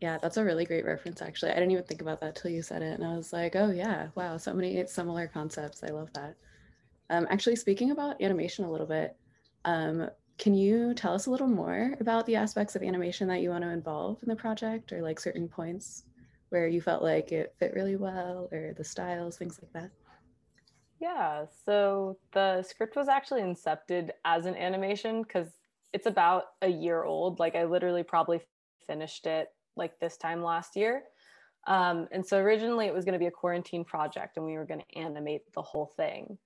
Yeah, 0.00 0.18
that's 0.20 0.38
a 0.38 0.44
really 0.44 0.64
great 0.64 0.84
reference 0.84 1.22
actually. 1.22 1.52
I 1.52 1.54
didn't 1.54 1.72
even 1.72 1.84
think 1.84 2.00
about 2.00 2.20
that 2.22 2.34
till 2.34 2.50
you 2.50 2.62
said 2.62 2.82
it 2.82 2.98
and 2.98 3.04
I 3.04 3.16
was 3.16 3.32
like, 3.32 3.54
"Oh 3.54 3.70
yeah, 3.70 4.08
wow, 4.14 4.36
so 4.36 4.52
many 4.52 4.84
similar 4.86 5.28
concepts. 5.28 5.82
I 5.84 5.88
love 5.88 6.12
that." 6.14 6.36
Um, 7.10 7.26
actually, 7.28 7.56
speaking 7.56 7.90
about 7.90 8.22
animation 8.22 8.64
a 8.64 8.70
little 8.70 8.86
bit, 8.86 9.16
um, 9.64 10.08
can 10.38 10.54
you 10.54 10.94
tell 10.94 11.12
us 11.12 11.26
a 11.26 11.30
little 11.30 11.48
more 11.48 11.94
about 12.00 12.24
the 12.24 12.36
aspects 12.36 12.76
of 12.76 12.82
animation 12.82 13.28
that 13.28 13.42
you 13.42 13.50
want 13.50 13.64
to 13.64 13.70
involve 13.70 14.22
in 14.22 14.28
the 14.28 14.36
project 14.36 14.92
or 14.92 15.02
like 15.02 15.20
certain 15.20 15.48
points 15.48 16.04
where 16.48 16.66
you 16.66 16.80
felt 16.80 17.02
like 17.02 17.32
it 17.32 17.54
fit 17.58 17.74
really 17.74 17.96
well 17.96 18.48
or 18.52 18.72
the 18.76 18.84
styles, 18.84 19.36
things 19.36 19.60
like 19.60 19.72
that? 19.72 19.90
Yeah, 21.00 21.46
so 21.66 22.16
the 22.32 22.62
script 22.62 22.94
was 22.94 23.08
actually 23.08 23.42
incepted 23.42 24.10
as 24.24 24.46
an 24.46 24.54
animation 24.54 25.22
because 25.22 25.48
it's 25.92 26.06
about 26.06 26.44
a 26.62 26.68
year 26.68 27.02
old. 27.02 27.38
Like 27.38 27.56
I 27.56 27.64
literally 27.64 28.02
probably 28.02 28.40
finished 28.86 29.26
it 29.26 29.48
like 29.76 29.98
this 29.98 30.16
time 30.16 30.42
last 30.42 30.76
year. 30.76 31.02
Um, 31.66 32.08
and 32.12 32.24
so 32.24 32.38
originally 32.38 32.86
it 32.86 32.94
was 32.94 33.04
going 33.04 33.14
to 33.14 33.18
be 33.18 33.26
a 33.26 33.30
quarantine 33.30 33.84
project 33.84 34.36
and 34.36 34.46
we 34.46 34.54
were 34.54 34.64
going 34.64 34.80
to 34.80 34.98
animate 34.98 35.52
the 35.54 35.62
whole 35.62 35.92
thing. 35.96 36.38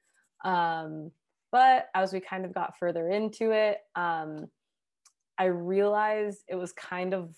Um, 0.45 1.11
but 1.51 1.89
as 1.95 2.13
we 2.13 2.21
kind 2.21 2.45
of 2.45 2.55
got 2.55 2.79
further 2.79 3.09
into 3.09 3.51
it, 3.51 3.79
um, 3.97 4.47
I 5.39 5.47
realized 5.47 6.43
it 6.49 6.57
was 6.57 6.73
kind 6.73 7.15
of, 7.15 7.35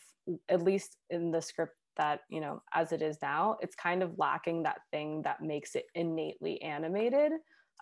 at 0.48 0.62
least 0.62 0.96
in 1.08 1.30
the 1.30 1.40
script 1.40 1.76
that 1.96 2.20
you 2.28 2.40
know 2.40 2.62
as 2.74 2.92
it 2.92 3.02
is 3.02 3.16
now 3.22 3.56
it's 3.60 3.74
kind 3.74 4.02
of 4.02 4.18
lacking 4.18 4.62
that 4.62 4.80
thing 4.90 5.22
that 5.22 5.42
makes 5.42 5.74
it 5.74 5.86
innately 5.94 6.60
animated. 6.62 7.32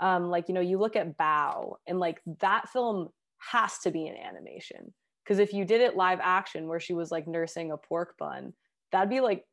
Um 0.01 0.31
like 0.31 0.49
you 0.49 0.55
know 0.55 0.61
you 0.61 0.79
look 0.79 0.97
at 0.97 1.17
Bao 1.19 1.75
and 1.87 1.99
like 1.99 2.21
that 2.41 2.69
film 2.69 3.09
has 3.39 3.79
to 3.81 3.91
be 3.91 4.07
an 4.07 4.17
animation. 4.17 4.93
Because 5.25 5.39
if 5.39 5.53
you 5.53 5.65
did 5.65 5.81
it 5.81 5.97
live 5.97 6.21
action 6.23 6.69
where 6.69 6.81
she 6.81 6.93
was 6.95 7.11
like 7.11 7.27
nursing 7.27 7.73
a 7.73 7.77
pork 7.77 8.17
bun 8.19 8.53
that'd 8.93 9.11
be 9.11 9.21
like 9.21 9.45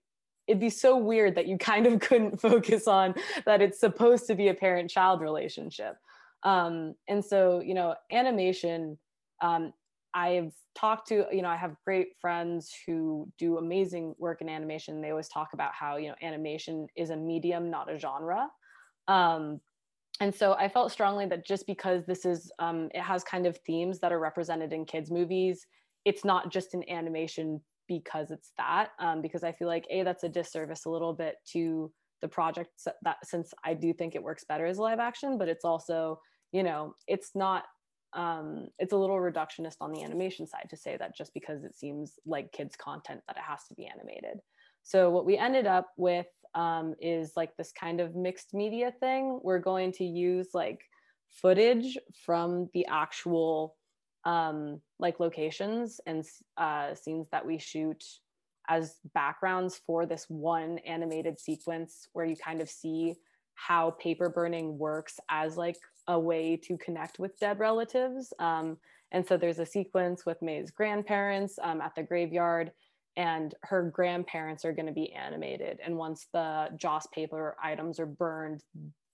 it'd 0.48 0.60
be 0.60 0.70
so 0.70 0.98
weird 0.98 1.36
that 1.36 1.48
you 1.48 1.58
kind 1.58 1.86
of 1.86 2.00
couldn't 2.02 2.40
focus 2.40 2.88
on 2.88 3.14
that 3.46 3.62
it's 3.62 3.80
supposed 3.80 4.28
to 4.28 4.36
be 4.36 4.48
a 4.50 4.54
parent 4.54 4.90
child 4.90 5.22
relationship 5.22 5.96
um 6.44 6.96
and 7.08 7.24
so 7.24 7.60
you 7.60 7.74
know 7.74 7.96
animation 8.12 8.98
um 9.42 9.74
I've 10.14 10.54
talked 10.76 11.08
to, 11.10 11.26
you 11.32 11.42
know, 11.42 11.50
I 11.50 11.56
have 11.56 11.76
great 11.86 12.10
friends 12.20 12.74
who 12.86 13.32
do 13.38 13.58
amazing 13.58 14.16
work 14.18 14.42
in 14.42 14.50
animation. 14.50 15.02
They 15.02 15.12
always 15.12 15.30
talk 15.30 15.50
about 15.54 15.74
how, 15.74 15.98
you 15.98 16.10
know, 16.10 16.16
animation 16.22 16.88
is 16.96 17.10
a 17.10 17.16
medium, 17.16 17.70
not 17.70 17.92
a 17.92 17.98
genre. 17.98 18.50
Um, 19.08 19.62
and 20.20 20.34
so 20.34 20.54
I 20.54 20.68
felt 20.70 20.92
strongly 20.92 21.26
that 21.28 21.46
just 21.46 21.66
because 21.66 22.06
this 22.06 22.26
is, 22.26 22.52
um, 22.60 22.90
it 22.94 23.02
has 23.02 23.24
kind 23.24 23.46
of 23.46 23.58
themes 23.66 24.00
that 24.00 24.12
are 24.12 24.20
represented 24.20 24.74
in 24.74 24.86
kids' 24.86 25.12
movies, 25.12 25.66
it's 26.06 26.26
not 26.26 26.52
just 26.52 26.74
an 26.74 26.88
animation 26.90 27.62
because 28.00 28.32
it's 28.32 28.52
that. 28.58 28.92
Um, 29.00 29.22
because 29.22 29.44
I 29.44 29.52
feel 29.52 29.68
like, 29.68 29.86
A, 29.90 30.04
that's 30.04 30.24
a 30.24 30.30
disservice 30.30 30.86
a 30.86 30.90
little 30.90 31.14
bit 31.14 31.36
to 31.54 31.92
the 32.22 32.28
project 32.28 32.70
that 33.04 33.18
since 33.24 33.54
I 33.66 33.74
do 33.74 33.94
think 33.94 34.16
it 34.16 34.24
works 34.24 34.46
better 34.48 34.66
as 34.66 34.78
live 34.78 35.00
action, 35.00 35.38
but 35.38 35.50
it's 35.50 35.66
also, 35.66 36.20
you 36.52 36.64
know, 36.64 36.96
it's 37.08 37.32
not 37.36 37.66
um, 38.14 38.68
it's 38.78 38.94
a 38.94 38.98
little 38.98 39.16
reductionist 39.18 39.78
on 39.80 39.92
the 39.92 40.04
animation 40.04 40.46
side 40.46 40.68
to 40.70 40.78
say 40.78 40.98
that 40.98 41.16
just 41.16 41.34
because 41.34 41.64
it 41.64 41.76
seems 41.76 42.20
like 42.26 42.52
kids 42.52 42.76
content 42.76 43.22
that 43.28 43.38
it 43.38 43.44
has 43.44 43.62
to 43.70 43.74
be 43.74 43.86
animated 43.86 44.40
so 44.84 45.10
what 45.10 45.26
we 45.26 45.38
ended 45.38 45.66
up 45.66 45.88
with 45.98 46.28
um, 46.54 46.94
is 47.00 47.34
like 47.38 47.56
this 47.56 47.72
kind 47.72 48.02
of 48.02 48.16
mixed 48.16 48.54
media 48.54 48.92
thing 49.00 49.40
we're 49.44 49.60
going 49.60 49.94
to 49.94 50.04
use 50.04 50.50
like 50.54 50.82
footage 51.30 51.98
from 52.26 52.70
the 52.74 52.86
actual 52.88 53.78
um, 54.26 54.82
like 55.00 55.20
locations 55.20 56.00
and 56.06 56.26
uh, 56.58 56.94
scenes 56.94 57.28
that 57.32 57.46
we 57.46 57.58
shoot 57.58 58.04
as 58.70 58.98
backgrounds 59.14 59.82
for 59.86 60.06
this 60.06 60.26
one 60.30 60.78
animated 60.80 61.40
sequence 61.40 62.08
where 62.14 62.26
you 62.26 62.36
kind 62.36 62.62
of 62.62 62.70
see 62.70 63.16
how 63.56 63.92
paper 63.92 64.30
burning 64.30 64.78
works 64.78 65.20
as 65.30 65.58
like 65.58 65.78
a 66.08 66.20
way 66.20 66.58
to 66.58 66.78
connect 66.78 67.20
with 67.20 67.40
dead 67.40 67.60
relatives. 67.60 68.34
Um, 68.40 68.78
and 69.12 69.28
so 69.28 69.38
there's 69.38 69.60
a 69.60 69.66
sequence 69.66 70.26
with 70.26 70.42
May's 70.42 70.72
grandparents 70.72 71.60
um, 71.62 71.82
at 71.82 71.94
the 71.96 72.04
graveyard, 72.04 72.72
and 73.18 73.54
her 73.64 73.84
grandparents 73.84 74.64
are 74.64 74.72
going 74.72 74.86
to 74.86 74.94
be 74.94 75.12
animated. 75.12 75.80
And 75.84 75.98
once 75.98 76.28
the 76.34 76.70
Joss 76.78 77.08
paper 77.08 77.58
items 77.62 78.00
are 78.00 78.06
burned, 78.06 78.64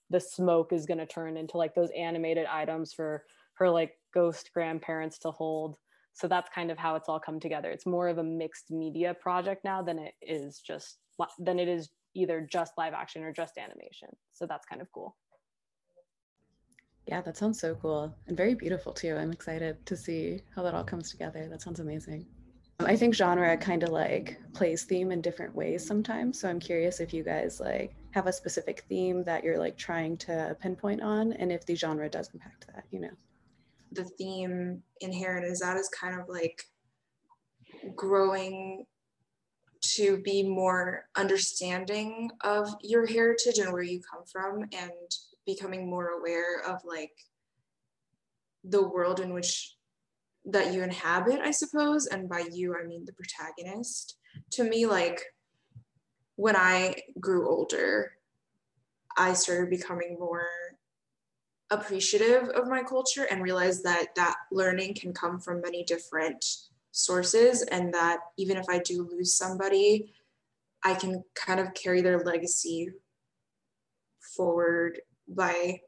the 0.10 0.20
smoke 0.20 0.72
is 0.72 0.86
going 0.86 1.00
to 1.00 1.06
turn 1.06 1.36
into 1.36 1.58
like 1.58 1.74
those 1.74 1.90
animated 1.98 2.46
items 2.46 2.94
for 2.94 3.26
her 3.56 3.70
like 3.70 3.98
ghost 4.18 4.50
grandparents 4.54 5.20
to 5.20 5.30
hold. 5.30 5.76
So 6.14 6.28
that's 6.28 6.50
kind 6.50 6.72
of 6.72 6.78
how 6.80 6.96
it's 6.96 7.08
all 7.08 7.20
come 7.20 7.40
together. 7.40 7.70
It's 7.70 7.86
more 7.86 8.08
of 8.08 8.18
a 8.18 8.24
mixed 8.24 8.72
media 8.72 9.14
project 9.14 9.64
now 9.64 9.84
than 9.84 10.00
it 10.00 10.16
is 10.22 10.60
just 10.66 10.98
than 11.38 11.60
it 11.60 11.68
is 11.68 11.90
either 12.16 12.48
just 12.52 12.74
live 12.78 12.94
action 12.94 13.24
or 13.24 13.32
just 13.32 13.60
animation. 13.60 14.10
So 14.32 14.48
that's 14.48 14.66
kind 14.66 14.82
of 14.82 14.88
cool. 14.92 15.16
Yeah, 17.08 17.22
that 17.22 17.38
sounds 17.38 17.60
so 17.60 17.76
cool 17.76 18.14
and 18.28 18.36
very 18.36 18.56
beautiful 18.56 18.92
too. 18.92 19.16
I'm 19.16 19.32
excited 19.32 19.86
to 19.86 19.96
see 19.96 20.42
how 20.56 20.64
that 20.64 20.74
all 20.74 20.84
comes 20.84 21.12
together. 21.12 21.48
That 21.48 21.62
sounds 21.62 21.80
amazing. 21.80 22.26
I 22.80 22.96
think 22.96 23.14
genre 23.14 23.56
kind 23.58 23.84
of 23.84 23.90
like 23.90 24.40
plays 24.54 24.84
theme 24.84 25.12
in 25.12 25.22
different 25.22 25.56
ways 25.56 25.86
sometimes. 25.86 26.40
So 26.40 26.50
I'm 26.50 26.60
curious 26.60 27.00
if 27.00 27.14
you 27.14 27.24
guys 27.24 27.60
like 27.60 27.96
have 28.12 28.28
a 28.28 28.34
specific 28.34 28.84
theme 28.90 29.24
that 29.26 29.44
you're 29.44 29.60
like 29.60 29.78
trying 29.78 30.18
to 30.18 30.58
pinpoint 30.60 31.02
on 31.02 31.34
and 31.34 31.52
if 31.52 31.66
the 31.66 31.76
genre 31.76 32.10
does 32.10 32.30
impact 32.34 32.66
that, 32.74 32.86
you 32.92 33.00
know. 33.00 33.16
The 33.92 34.04
theme 34.04 34.84
inherent 35.02 35.46
is 35.46 35.60
that 35.60 35.78
is 35.78 35.90
kind 35.90 36.20
of 36.20 36.28
like 36.28 36.62
growing 37.96 38.86
to 39.82 40.18
be 40.18 40.44
more 40.44 41.06
understanding 41.16 42.30
of 42.42 42.70
your 42.82 43.06
heritage 43.06 43.60
and 43.60 43.72
where 43.72 43.84
you 43.84 44.02
come 44.02 44.24
from 44.26 44.64
and 44.74 44.92
becoming 45.46 45.90
more 45.90 46.10
aware 46.10 46.62
of 46.68 46.82
like 46.86 47.14
the 48.64 48.86
world 48.88 49.20
in 49.20 49.34
which 49.34 49.76
that 50.46 50.74
you 50.74 50.82
inhabit 50.82 51.40
i 51.40 51.52
suppose. 51.52 52.08
And 52.08 52.30
by 52.30 52.46
you 52.52 52.76
i 52.76 52.86
mean 52.86 53.06
the 53.06 53.14
protagonist. 53.14 54.18
To 54.52 54.64
me 54.64 54.86
like 54.86 55.22
when 56.36 56.56
i 56.56 56.96
grew 57.20 57.50
older 57.50 58.12
i 59.18 59.34
started 59.34 59.70
becoming 59.70 60.18
more 60.20 60.48
appreciative 61.70 62.50
of 62.50 62.68
my 62.68 62.82
culture 62.84 63.28
and 63.30 63.44
realize 63.44 63.84
that 63.84 64.08
that 64.16 64.36
learning 64.52 64.94
can 64.94 65.14
come 65.14 65.40
from 65.40 65.62
many 65.62 65.84
different 65.84 66.44
sources 66.92 67.62
and 67.64 67.94
that 67.94 68.20
even 68.38 68.58
if 68.58 68.66
i 68.70 68.80
do 68.80 69.08
lose 69.12 69.36
somebody 69.36 70.14
i 70.84 70.94
can 70.94 71.22
kind 71.36 71.60
of 71.60 71.74
carry 71.74 72.02
their 72.02 72.20
legacy 72.20 72.90
forward 74.36 75.00
by 75.28 75.80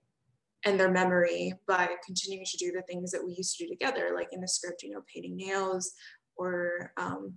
and 0.66 0.80
their 0.80 0.92
memory 0.92 1.54
by 1.68 1.90
continuing 2.06 2.46
to 2.46 2.58
do 2.58 2.72
the 2.72 2.82
things 2.84 3.12
that 3.12 3.24
we 3.24 3.34
used 3.34 3.58
to 3.58 3.66
do 3.66 3.70
together, 3.70 4.12
like 4.14 4.30
in 4.32 4.42
the 4.42 4.48
script, 4.48 4.84
you 4.84 4.92
know, 4.92 5.02
painting 5.14 5.38
nails 5.38 5.94
or 6.36 6.92
um, 6.98 7.34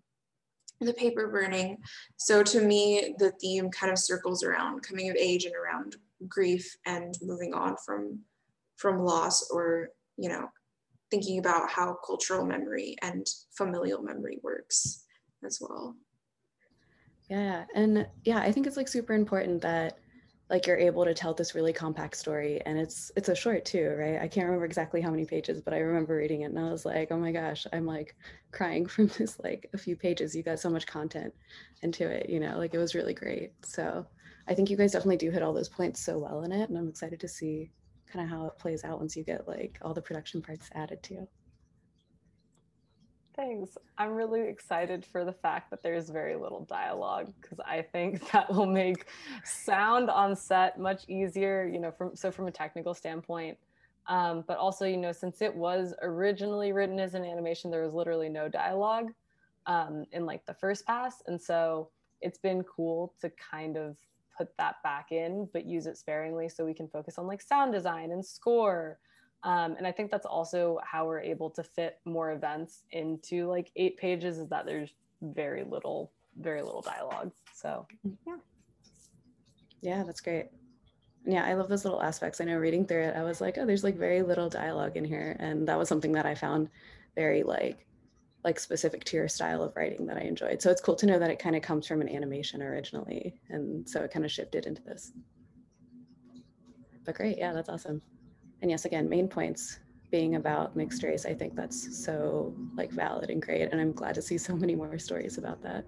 the 0.81 0.95
paper 0.95 1.29
burning. 1.29 1.79
So 2.17 2.43
to 2.43 2.61
me, 2.61 3.15
the 3.19 3.33
theme 3.41 3.71
kind 3.71 3.93
of 3.93 3.99
circles 3.99 4.43
around 4.43 4.83
coming 4.83 5.09
of 5.11 5.17
age 5.17 5.45
and 5.45 5.55
around 5.55 5.97
grief 6.29 6.77
and 6.85 7.15
moving 7.23 7.55
on 7.55 7.77
from 7.85 8.21
from 8.83 9.05
loss 9.05 9.49
or 9.51 9.89
you 10.19 10.29
know 10.29 10.49
thinking 11.11 11.39
about 11.39 11.71
how 11.71 11.97
cultural 12.05 12.45
memory 12.45 12.97
and 13.03 13.27
familial 13.57 14.03
memory 14.03 14.39
works 14.43 15.05
as 15.45 15.59
well. 15.61 15.95
Yeah, 17.29 17.65
and 17.75 18.07
yeah, 18.25 18.39
I 18.39 18.51
think 18.51 18.67
it's 18.67 18.77
like 18.77 18.89
super 18.89 19.13
important 19.13 19.63
that 19.63 19.99
like 20.51 20.67
you're 20.67 20.77
able 20.77 21.05
to 21.05 21.15
tell 21.15 21.33
this 21.33 21.55
really 21.55 21.73
compact 21.73 22.17
story 22.17 22.61
and 22.67 22.79
it's 22.79 23.11
it's 23.17 23.31
a 23.31 23.35
short 23.35 23.65
too 23.65 23.95
right? 23.99 24.21
I 24.21 24.29
can't 24.29 24.45
remember 24.47 24.67
exactly 24.67 25.01
how 25.01 25.11
many 25.11 25.25
pages 25.25 25.63
but 25.63 25.73
i 25.73 25.79
remember 25.79 26.15
reading 26.17 26.43
it 26.43 26.51
and 26.51 26.59
i 26.59 26.71
was 26.71 26.85
like 26.85 27.11
oh 27.11 27.17
my 27.17 27.33
gosh 27.33 27.67
i'm 27.73 27.87
like 27.87 28.15
crying 28.51 28.85
from 28.95 29.07
this 29.19 29.39
like 29.43 29.71
a 29.73 29.79
few 29.79 29.97
pages. 29.97 30.35
You 30.35 30.43
got 30.43 30.61
so 30.61 30.69
much 30.69 30.87
content 30.87 31.33
into 31.83 32.07
it 32.07 32.29
you 32.29 32.39
know? 32.39 32.59
Like 32.59 32.75
it 32.75 32.79
was 32.79 32.95
really 32.95 33.15
great. 33.15 33.53
So 33.65 34.05
i 34.49 34.55
think 34.55 34.69
you 34.69 34.77
guys 34.77 34.93
definitely 34.93 35.17
do 35.17 35.31
hit 35.31 35.43
all 35.43 35.55
those 35.55 35.69
points 35.69 36.01
so 36.01 36.19
well 36.19 36.43
in 36.43 36.53
it 36.53 36.69
and 36.69 36.77
i'm 36.77 36.89
excited 36.89 37.21
to 37.21 37.29
see 37.29 37.71
kind 38.13 38.25
of 38.25 38.31
how 38.31 38.47
it 38.47 38.59
plays 38.59 38.85
out 38.85 38.99
once 38.99 39.17
you 39.17 39.25
get 39.25 39.49
like 39.49 39.79
all 39.83 39.95
the 39.95 40.03
production 40.03 40.43
parts 40.43 40.69
added 40.75 41.03
to 41.03 41.27
Thanks. 43.35 43.79
I'm 43.97 44.13
really 44.13 44.43
excited 44.43 45.07
for 45.07 45.25
the 45.25 45.33
fact 45.33 45.71
that 45.71 45.83
there's 45.83 46.11
very 46.11 46.37
little 46.37 46.67
dialogue 46.67 47.33
because 47.41 47.59
I 47.61 47.81
think 47.81 48.31
that 48.33 48.53
will 48.53 48.67
make 48.67 49.07
sound 49.43 50.11
on 50.11 50.37
set 50.37 50.79
much 50.79 51.05
easier, 51.09 51.67
you 51.67 51.81
know, 51.81 51.91
from 51.91 52.15
so 52.15 52.31
from 52.31 52.47
a 52.47 52.51
technical 52.51 52.93
standpoint. 52.93 53.57
Um, 54.07 54.45
but 54.47 54.59
also, 54.59 54.85
you 54.85 54.97
know, 54.97 55.13
since 55.13 55.41
it 55.41 55.55
was 55.55 55.95
originally 56.03 56.73
written 56.73 56.99
as 56.99 57.15
an 57.15 57.25
animation, 57.25 57.71
there 57.71 57.83
was 57.83 57.95
literally 57.95 58.29
no 58.29 58.49
dialogue 58.49 59.13
um, 59.67 60.05
in 60.13 60.27
like 60.27 60.45
the 60.45 60.55
first 60.55 60.85
pass. 60.85 61.23
And 61.27 61.41
so 61.41 61.89
it's 62.21 62.39
been 62.39 62.65
cool 62.65 63.15
to 63.21 63.31
kind 63.31 63.77
of 63.77 63.97
put 64.37 64.57
that 64.59 64.77
back 64.83 65.13
in, 65.13 65.49
but 65.53 65.65
use 65.65 65.87
it 65.87 65.97
sparingly 65.97 66.49
so 66.49 66.65
we 66.65 66.75
can 66.75 66.89
focus 66.89 67.19
on 67.19 67.27
like 67.27 67.41
sound 67.41 67.73
design 67.73 68.13
and 68.13 68.25
score 68.25 68.99
um, 69.45 69.75
and 69.77 69.87
I 69.87 69.93
think 69.93 70.11
that's 70.11 70.27
also 70.27 70.79
how 70.85 71.07
we're 71.07 71.21
able 71.21 71.51
to 71.51 71.63
fit 71.63 71.99
more 72.05 72.33
events 72.33 72.85
into 72.93 73.49
like 73.49 73.73
eight 73.75 73.97
pages 73.97 74.39
is 74.39 74.49
that 74.49 74.67
there's 74.67 74.95
very 75.21 75.65
little, 75.65 76.13
very 76.41 76.63
little 76.63 76.83
dialogue. 76.83 77.33
So 77.53 77.87
yeah. 78.27 78.37
Yeah, 79.81 80.05
that's 80.05 80.21
great. 80.21 80.47
Yeah, 81.27 81.45
I 81.45 81.55
love 81.55 81.69
those 81.69 81.85
little 81.85 82.03
aspects. 82.03 82.41
I 82.41 82.45
know 82.45 82.57
reading 82.57 82.87
through 82.87 83.03
it, 83.03 83.17
I 83.17 83.25
was 83.25 83.41
like, 83.41 83.59
oh, 83.59 83.67
there's 83.67 83.85
like 83.85 83.97
very 83.97 84.23
little 84.23 84.49
dialogue 84.49 84.97
in 84.97 85.05
here. 85.05 85.37
And 85.41 85.67
that 85.67 85.79
was 85.79 85.89
something 85.89 86.13
that 86.13 86.27
I 86.27 86.37
found 86.37 86.69
very 87.17 87.43
like 87.43 87.85
like 88.45 88.59
specific 88.59 89.05
to 89.05 89.17
your 89.17 89.29
style 89.29 89.63
of 89.63 89.75
writing 89.77 90.07
that 90.07 90.17
I 90.17 90.23
enjoyed. 90.23 90.61
So 90.61 90.71
it's 90.71 90.81
cool 90.81 90.97
to 90.97 91.07
know 91.07 91.19
that 91.19 91.31
it 91.31 91.39
kind 91.39 91.55
of 91.55 91.63
comes 91.63 91.87
from 91.87 92.01
an 92.01 92.09
animation 92.09 92.61
originally. 92.63 93.35
And 93.51 93.89
so 93.89 94.03
it 94.03 94.11
kind 94.11 94.25
of 94.25 94.33
shifted 94.33 94.67
into 94.67 94.83
this. 94.83 95.13
but 97.05 97.15
great. 97.15 97.39
Yeah, 97.39 97.53
that's 97.53 97.69
awesome. 97.69 98.03
And 98.61 98.71
yes, 98.71 98.85
again, 98.85 99.09
main 99.09 99.29
points 99.29 99.79
being 100.11 100.35
about 100.37 100.77
mixed 100.77 101.03
race. 101.03 101.25
I 101.25 101.35
think 101.35 101.55
that's 101.55 102.05
so 102.05 102.55
like 102.77 102.91
valid 102.91 103.31
and 103.31 103.41
great. 103.41 103.69
And 103.71 103.81
I'm 103.81 103.93
glad 103.93 104.15
to 104.17 104.23
see 104.23 104.39
so 104.49 104.57
many 104.57 104.75
more 104.75 104.99
stories 104.99 105.39
about 105.39 105.63
that. 105.63 105.85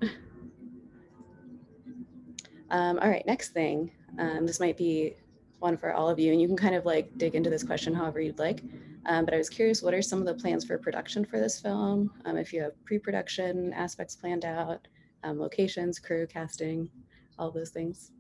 Um, 2.71 2.99
all 3.01 3.09
right, 3.09 3.27
next 3.27 3.51
thing. 3.51 3.93
Um, 4.19 4.47
this 4.47 4.59
might 4.61 4.77
be 4.77 5.15
one 5.59 5.77
for 5.77 5.93
all 5.93 6.09
of 6.09 6.19
you, 6.19 6.33
and 6.33 6.41
you 6.41 6.49
can 6.49 6.57
kind 6.57 6.75
of 6.75 6.85
like 6.85 7.17
dig 7.19 7.35
into 7.35 7.51
this 7.51 7.63
question 7.63 7.95
however 7.95 8.21
you'd 8.21 8.39
like. 8.39 8.63
Um, 9.07 9.25
but 9.25 9.35
I 9.35 9.39
was 9.39 9.51
curious, 9.51 9.83
what 9.83 9.95
are 9.95 10.03
some 10.03 10.21
of 10.21 10.27
the 10.27 10.35
plans 10.35 10.65
for 10.65 10.79
production 10.79 11.25
for 11.25 11.39
this 11.39 11.61
film? 11.61 12.11
Um, 12.25 12.37
if 12.37 12.53
you 12.53 12.63
have 12.63 12.83
pre-production 12.85 13.73
aspects 13.75 14.17
planned 14.17 14.45
out, 14.45 14.87
um, 15.23 15.39
locations, 15.39 15.99
crew, 15.99 16.27
casting, 16.27 16.89
all 17.39 17.51
those 17.51 17.71
things. 17.71 18.13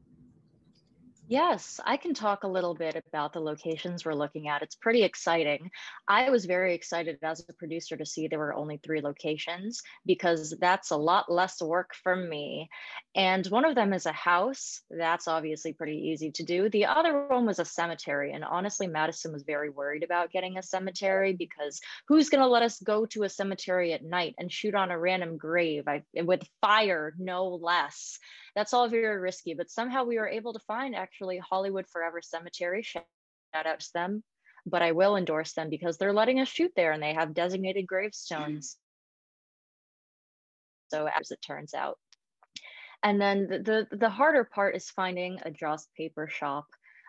Yes, 1.26 1.80
I 1.82 1.96
can 1.96 2.12
talk 2.12 2.44
a 2.44 2.48
little 2.48 2.74
bit 2.74 3.02
about 3.08 3.32
the 3.32 3.40
locations 3.40 4.04
we're 4.04 4.12
looking 4.12 4.48
at. 4.48 4.60
It's 4.60 4.74
pretty 4.74 5.04
exciting. 5.04 5.70
I 6.06 6.28
was 6.28 6.44
very 6.44 6.74
excited 6.74 7.18
as 7.22 7.42
a 7.48 7.54
producer 7.54 7.96
to 7.96 8.04
see 8.04 8.28
there 8.28 8.38
were 8.38 8.52
only 8.52 8.76
three 8.76 9.00
locations 9.00 9.80
because 10.04 10.54
that's 10.60 10.90
a 10.90 10.98
lot 10.98 11.32
less 11.32 11.62
work 11.62 11.94
for 11.94 12.14
me. 12.14 12.68
And 13.14 13.46
one 13.46 13.64
of 13.64 13.74
them 13.74 13.94
is 13.94 14.04
a 14.04 14.12
house. 14.12 14.82
That's 14.90 15.26
obviously 15.26 15.72
pretty 15.72 16.10
easy 16.10 16.30
to 16.32 16.42
do. 16.42 16.68
The 16.68 16.86
other 16.86 17.26
one 17.26 17.46
was 17.46 17.58
a 17.58 17.64
cemetery. 17.64 18.32
And 18.32 18.44
honestly, 18.44 18.86
Madison 18.86 19.32
was 19.32 19.44
very 19.44 19.70
worried 19.70 20.02
about 20.02 20.30
getting 20.30 20.58
a 20.58 20.62
cemetery 20.62 21.32
because 21.32 21.80
who's 22.06 22.28
going 22.28 22.42
to 22.42 22.48
let 22.48 22.62
us 22.62 22.78
go 22.80 23.06
to 23.06 23.22
a 23.22 23.30
cemetery 23.30 23.94
at 23.94 24.04
night 24.04 24.34
and 24.36 24.52
shoot 24.52 24.74
on 24.74 24.90
a 24.90 24.98
random 24.98 25.38
grave 25.38 25.84
I, 25.88 26.02
with 26.22 26.46
fire, 26.60 27.14
no 27.18 27.48
less? 27.48 28.18
that's 28.54 28.72
all 28.72 28.88
very 28.88 29.18
risky. 29.18 29.54
But 29.54 29.70
somehow 29.70 30.04
we 30.04 30.18
were 30.18 30.28
able 30.28 30.52
to 30.52 30.58
find 30.60 30.94
actually 31.14 31.38
Hollywood 31.38 31.86
Forever 31.88 32.20
Cemetery. 32.22 32.82
Shout 32.82 33.04
out 33.54 33.80
to 33.80 33.92
them. 33.94 34.22
But 34.66 34.82
I 34.82 34.92
will 34.92 35.16
endorse 35.16 35.52
them 35.52 35.68
because 35.68 35.98
they're 35.98 36.12
letting 36.12 36.40
us 36.40 36.48
shoot 36.48 36.72
there 36.74 36.92
and 36.92 37.02
they 37.02 37.12
have 37.14 37.34
designated 37.34 37.86
gravestones. 37.86 38.76
So 40.88 41.06
as 41.06 41.30
it 41.30 41.40
turns 41.46 41.74
out. 41.74 41.98
And 43.02 43.20
then 43.20 43.46
the, 43.48 43.86
the, 43.90 43.96
the 43.96 44.08
harder 44.08 44.44
part 44.44 44.74
is 44.74 44.88
finding 44.90 45.38
a 45.42 45.50
Joss 45.50 45.86
paper 45.96 46.28
shop 46.28 46.64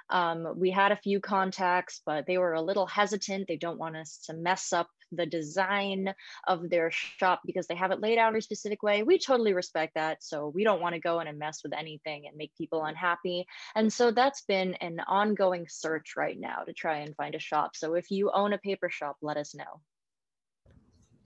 um, 0.10 0.54
we 0.56 0.70
had 0.70 0.92
a 0.92 0.98
few 0.98 1.20
contacts, 1.20 2.02
but 2.06 2.28
they 2.28 2.38
were 2.38 2.54
a 2.54 2.62
little 2.62 2.86
hesitant. 2.86 3.48
They 3.48 3.58
don't 3.58 3.80
want 3.80 3.96
us 3.96 4.20
to 4.26 4.34
mess 4.34 4.72
up 4.72 4.88
the 5.12 5.26
design 5.26 6.14
of 6.48 6.70
their 6.70 6.92
shop 6.92 7.42
because 7.46 7.68
they 7.68 7.76
have 7.76 7.92
it 7.92 8.02
laid 8.02 8.18
out 8.18 8.34
in 8.34 8.38
a 8.38 8.42
specific 8.42 8.84
way. 8.84 9.04
We 9.04 9.18
totally 9.18 9.54
respect 9.54 9.96
that. 9.96 10.24
So 10.24 10.50
we 10.50 10.64
don't 10.64 10.82
want 10.82 10.96
to 10.96 11.02
go 11.02 11.20
in 11.20 11.28
and 11.28 11.40
mess 11.40 11.62
with 11.64 11.74
anything 11.74 12.28
and 12.28 12.38
make 12.38 12.56
people 12.58 12.84
unhappy. 12.86 13.46
And 13.76 13.92
so 13.92 14.12
that's 14.12 14.42
been 14.42 14.74
an 14.76 15.00
ongoing 15.08 15.68
search 15.70 16.16
right 16.16 16.40
now 16.40 16.64
to 16.66 16.74
try 16.74 16.98
and 17.00 17.16
find 17.16 17.36
a 17.36 17.40
shop. 17.40 17.76
So 17.76 17.94
if 17.94 18.12
you 18.12 18.32
own 18.32 18.54
a 18.54 18.58
paper 18.58 18.90
shop, 18.90 19.18
let 19.22 19.38
us 19.38 19.56
know. 19.56 19.82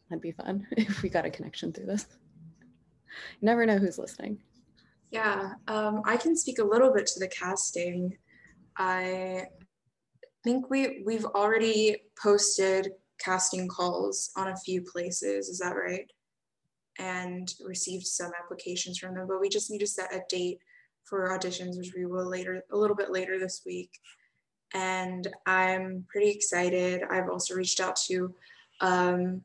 That'd 0.09 0.21
be 0.21 0.31
fun 0.31 0.67
if 0.71 1.01
we 1.01 1.09
got 1.09 1.25
a 1.25 1.29
connection 1.29 1.71
through 1.71 1.85
this. 1.85 2.05
You 3.39 3.45
never 3.45 3.65
know 3.65 3.77
who's 3.77 3.97
listening. 3.97 4.39
Yeah, 5.11 5.53
um, 5.67 6.03
I 6.05 6.17
can 6.17 6.35
speak 6.35 6.59
a 6.59 6.63
little 6.63 6.93
bit 6.93 7.07
to 7.07 7.19
the 7.19 7.27
casting. 7.27 8.15
I 8.77 9.47
think 10.43 10.69
we 10.69 11.01
we've 11.05 11.25
already 11.25 11.97
posted 12.21 12.91
casting 13.23 13.67
calls 13.67 14.31
on 14.35 14.49
a 14.49 14.57
few 14.57 14.81
places. 14.81 15.49
Is 15.49 15.59
that 15.59 15.75
right? 15.75 16.09
And 16.97 17.53
received 17.65 18.05
some 18.05 18.31
applications 18.41 18.97
from 18.97 19.15
them, 19.15 19.27
but 19.27 19.39
we 19.39 19.49
just 19.49 19.71
need 19.71 19.79
to 19.79 19.87
set 19.87 20.13
a 20.13 20.21
date 20.29 20.59
for 21.05 21.29
auditions, 21.29 21.77
which 21.77 21.93
we 21.95 22.05
will 22.05 22.29
later, 22.29 22.63
a 22.71 22.77
little 22.77 22.95
bit 22.95 23.11
later 23.11 23.39
this 23.39 23.61
week. 23.65 23.91
And 24.73 25.27
I'm 25.45 26.05
pretty 26.09 26.29
excited. 26.29 27.03
I've 27.09 27.29
also 27.29 27.55
reached 27.55 27.79
out 27.79 27.95
to 28.07 28.33
um, 28.81 29.41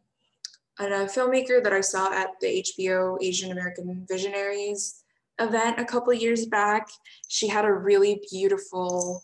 a 0.79 1.07
filmmaker 1.07 1.63
that 1.63 1.73
I 1.73 1.81
saw 1.81 2.13
at 2.13 2.31
the 2.41 2.63
HBO 2.63 3.17
Asian 3.23 3.53
American 3.53 4.05
Visionaries 4.09 5.05
event 5.41 5.81
a 5.81 5.85
couple 5.85 6.13
years 6.13 6.47
back. 6.47 6.89
She 7.29 7.49
had 7.49 7.65
a 7.65 7.73
really 7.73 8.21
beautiful 8.31 9.23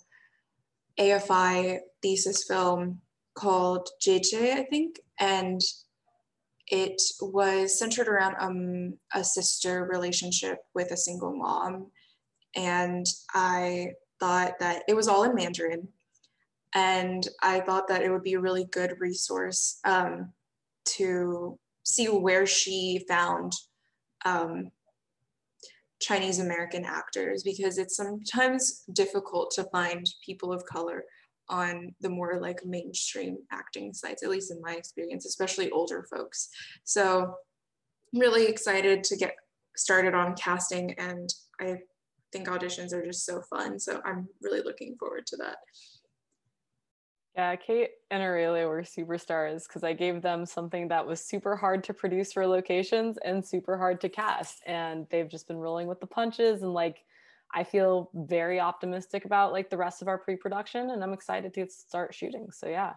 AFI 0.99 1.81
thesis 2.03 2.45
film 2.45 3.01
called 3.41 3.89
JJ, 4.05 4.53
I 4.53 4.65
think, 4.65 5.01
and 5.19 5.61
it 6.71 7.01
was 7.21 7.79
centered 7.79 8.07
around 8.07 8.37
um, 8.39 8.99
a 9.15 9.25
sister 9.25 9.89
relationship 9.91 10.59
with 10.75 10.93
a 10.93 10.97
single 10.97 11.35
mom. 11.35 11.91
And 12.55 13.07
I 13.35 13.93
thought 14.21 14.59
that 14.61 14.83
it 14.87 14.95
was 14.95 15.09
all 15.09 15.25
in 15.25 15.35
Mandarin. 15.35 15.89
And 16.75 17.27
I 17.43 17.61
thought 17.61 17.89
that 17.89 18.03
it 18.03 18.11
would 18.11 18.23
be 18.23 18.35
a 18.35 18.41
really 18.41 18.67
good 18.67 18.95
resource 19.01 19.81
um, 19.85 20.33
to 20.97 21.59
see 21.83 22.07
where 22.07 22.47
she 22.47 23.05
found 23.09 23.53
um, 24.25 24.71
Chinese 26.01 26.39
American 26.39 26.85
actors 26.85 27.43
because 27.43 27.79
it's 27.79 27.97
sometimes 27.97 28.85
difficult 28.93 29.51
to 29.53 29.65
find 29.65 30.07
people 30.25 30.53
of 30.53 30.65
color 30.67 31.05
on 31.51 31.95
the 32.01 32.09
more 32.09 32.41
like 32.41 32.65
mainstream 32.65 33.39
acting 33.53 33.93
sites, 33.93 34.23
at 34.23 34.31
least 34.31 34.51
in 34.51 34.61
my 34.63 34.75
experience, 34.75 35.27
especially 35.27 35.71
older 35.71 36.07
folks. 36.11 36.49
So 36.85 37.35
I'm 38.15 38.21
really 38.21 38.47
excited 38.47 39.05
to 39.05 39.17
get 39.17 39.35
started 39.77 40.15
on 40.15 40.35
casting 40.35 40.95
and 40.99 41.29
I 41.61 41.79
think 42.33 42.49
auditions 42.49 42.93
are 42.93 43.05
just 43.05 43.27
so 43.27 43.43
fun. 43.51 43.79
So 43.79 44.01
I'm 44.05 44.29
really 44.41 44.63
looking 44.63 44.97
forward 44.99 45.27
to 45.27 45.37
that. 45.39 45.57
Yeah, 47.37 47.55
Kate 47.57 47.91
and 48.11 48.23
Aurelia 48.23 48.67
were 48.67 48.83
superstars 48.83 49.63
because 49.67 49.85
I 49.85 49.93
gave 49.93 50.21
them 50.21 50.45
something 50.45 50.89
that 50.89 51.07
was 51.07 51.21
super 51.21 51.57
hard 51.57 51.85
to 51.85 51.95
produce 51.95 52.33
for 52.33 52.47
locations 52.47 53.19
and 53.25 53.45
super 53.45 53.79
hard 53.79 54.01
to 54.01 54.09
cast. 54.09 54.63
And 54.67 55.07
they've 55.11 55.29
just 55.29 55.47
been 55.47 55.57
rolling 55.57 55.87
with 55.87 56.01
the 56.01 56.07
punches. 56.07 56.63
And 56.63 56.75
like, 56.75 57.05
I 57.55 57.65
feel 57.65 58.11
very 58.15 58.61
optimistic 58.61 59.25
about 59.25 59.53
like 59.53 59.71
the 59.71 59.77
rest 59.77 60.03
of 60.03 60.09
our 60.09 60.19
pre 60.19 60.37
production 60.37 60.91
and 60.91 61.03
I'm 61.03 61.13
excited 61.13 61.53
to 61.55 61.69
start 61.69 62.15
shooting. 62.15 62.51
So, 62.53 62.69
yeah. 62.69 62.95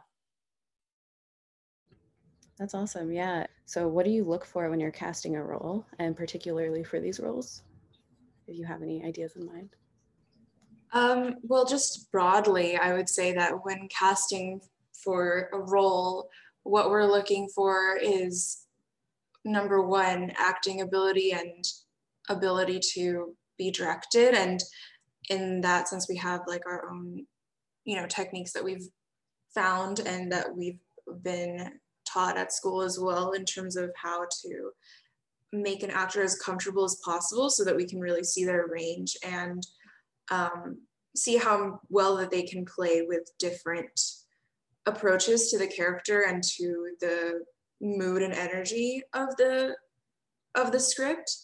That's 2.60 2.76
awesome. 2.76 3.12
Yeah. 3.12 3.48
So, 3.66 3.88
what 3.88 4.06
do 4.06 4.12
you 4.12 4.24
look 4.24 4.46
for 4.46 4.70
when 4.70 4.80
you're 4.80 4.92
casting 4.92 5.36
a 5.36 5.44
role 5.44 5.86
and 6.00 6.16
particularly 6.16 6.84
for 6.84 7.00
these 7.00 7.20
roles? 7.20 7.63
If 8.48 8.58
you 8.58 8.66
have 8.66 8.84
any 8.84 9.04
ideas 9.04 9.36
in 9.36 9.46
mind? 9.46 9.70
Um, 10.92 11.36
well, 11.42 11.66
just 11.66 12.12
broadly, 12.12 12.78
I 12.78 12.94
would 12.94 13.10
say 13.10 13.34
that 13.34 13.66
when 13.66 13.88
casting 13.88 14.62
for 15.04 15.50
a 15.52 15.60
role, 15.60 16.30
what 16.62 16.92
we're 16.92 17.06
looking 17.06 17.48
for 17.56 17.98
is 17.98 18.66
number 19.44 19.82
one, 19.82 20.32
acting 20.38 20.82
ability 20.82 21.32
and 21.32 21.66
ability 22.30 22.80
to 22.94 23.36
be 23.63 23.71
directed. 23.71 24.34
And 24.34 24.62
in 25.30 25.62
that 25.62 25.88
sense, 25.88 26.08
we 26.10 26.17
have 26.17 26.41
like 26.47 26.65
our 26.65 26.89
own, 26.89 27.26
you 27.86 27.95
know, 27.95 28.08
techniques 28.08 28.54
that 28.54 28.63
we've 28.63 28.88
found 29.56 29.99
and 29.99 30.32
that 30.32 30.56
we've 30.56 30.80
been 31.21 31.71
taught 32.12 32.38
at 32.38 32.54
school 32.54 32.82
as 32.82 32.99
well 32.99 33.32
in 33.32 33.45
terms 33.45 33.76
of 33.76 33.89
how 33.95 34.26
to 34.41 34.71
make 35.52 35.84
an 35.84 35.91
actor 35.91 36.21
as 36.21 36.39
comfortable 36.39 36.84
as 36.84 36.99
possible 37.06 37.49
so 37.49 37.63
that 37.63 37.76
we 37.76 37.86
can 37.86 37.99
really 37.99 38.23
see 38.23 38.43
their 38.43 38.67
range 38.67 39.15
and 39.23 39.65
um, 40.32 40.80
see 41.15 41.38
how 41.38 41.80
well 41.89 42.17
that 42.17 42.32
they 42.32 42.43
can 42.43 42.65
play 42.65 43.04
with 43.08 43.30
different 43.39 43.99
approaches 44.86 45.49
to 45.49 45.58
the 45.58 45.67
character 45.67 46.23
and 46.28 46.43
to 46.43 46.89
the 46.99 47.43
mood 47.82 48.21
and 48.21 48.34
energy 48.34 49.02
of 49.13 49.36
the 49.38 49.76
of 50.56 50.71
the 50.71 50.80
script 50.80 51.36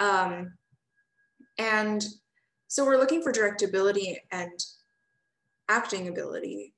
um, 0.00 0.52
and 1.58 2.04
so 2.68 2.84
we're 2.84 2.98
looking 2.98 3.22
for 3.22 3.32
directability 3.32 4.16
and 4.30 4.64
acting 5.68 6.08
ability 6.08 6.72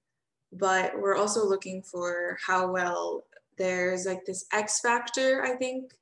but 0.53 0.99
we're 0.99 1.17
also 1.17 1.47
looking 1.47 1.83
for 1.83 2.39
how 2.45 2.71
well 2.71 3.25
there's 3.59 4.07
like 4.07 4.25
this 4.25 4.47
x 4.53 4.81
factor 4.81 5.43
i 5.45 5.55
think 5.57 5.93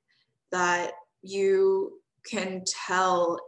that 0.52 0.92
you 1.22 2.00
can 2.24 2.62
tell 2.86 3.38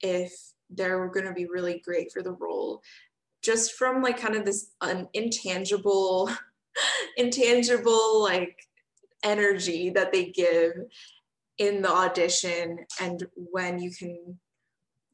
if 0.00 0.32
they're 0.70 1.08
going 1.08 1.26
to 1.26 1.32
be 1.32 1.46
really 1.46 1.80
great 1.84 2.12
for 2.12 2.22
the 2.22 2.32
role. 2.32 2.82
Just 3.42 3.74
from 3.74 4.02
like 4.02 4.20
kind 4.20 4.34
of 4.34 4.44
this 4.44 4.70
intangible 5.14 6.30
intangible 7.16 8.22
like 8.22 8.56
energy 9.24 9.90
that 9.90 10.12
they 10.12 10.26
give 10.26 10.72
in 11.58 11.82
the 11.82 11.90
audition 11.90 12.78
and 13.00 13.26
when 13.34 13.80
you 13.80 13.90
can 13.90 14.38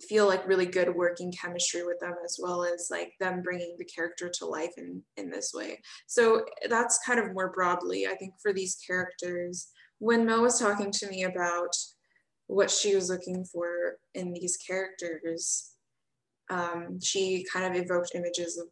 feel 0.08 0.26
like 0.26 0.46
really 0.46 0.66
good 0.66 0.94
working 0.94 1.32
chemistry 1.32 1.84
with 1.84 1.98
them 2.00 2.14
as 2.24 2.38
well 2.42 2.64
as 2.64 2.88
like 2.90 3.12
them 3.20 3.40
bringing 3.42 3.74
the 3.78 3.84
character 3.84 4.28
to 4.28 4.44
life 4.44 4.72
in 4.76 5.00
in 5.16 5.30
this 5.30 5.52
way 5.54 5.80
so 6.06 6.44
that's 6.68 6.98
kind 7.06 7.20
of 7.20 7.32
more 7.32 7.52
broadly 7.54 8.06
i 8.06 8.14
think 8.16 8.32
for 8.42 8.52
these 8.52 8.76
characters 8.86 9.68
when 9.98 10.26
mel 10.26 10.42
was 10.42 10.58
talking 10.58 10.90
to 10.90 11.08
me 11.08 11.22
about 11.24 11.74
what 12.46 12.70
she 12.70 12.94
was 12.94 13.10
looking 13.10 13.44
for 13.44 13.96
in 14.14 14.32
these 14.32 14.56
characters. 14.56 15.70
Um, 16.50 17.00
she 17.00 17.44
kind 17.52 17.64
of 17.64 17.82
evoked 17.82 18.14
images 18.14 18.58
of 18.58 18.66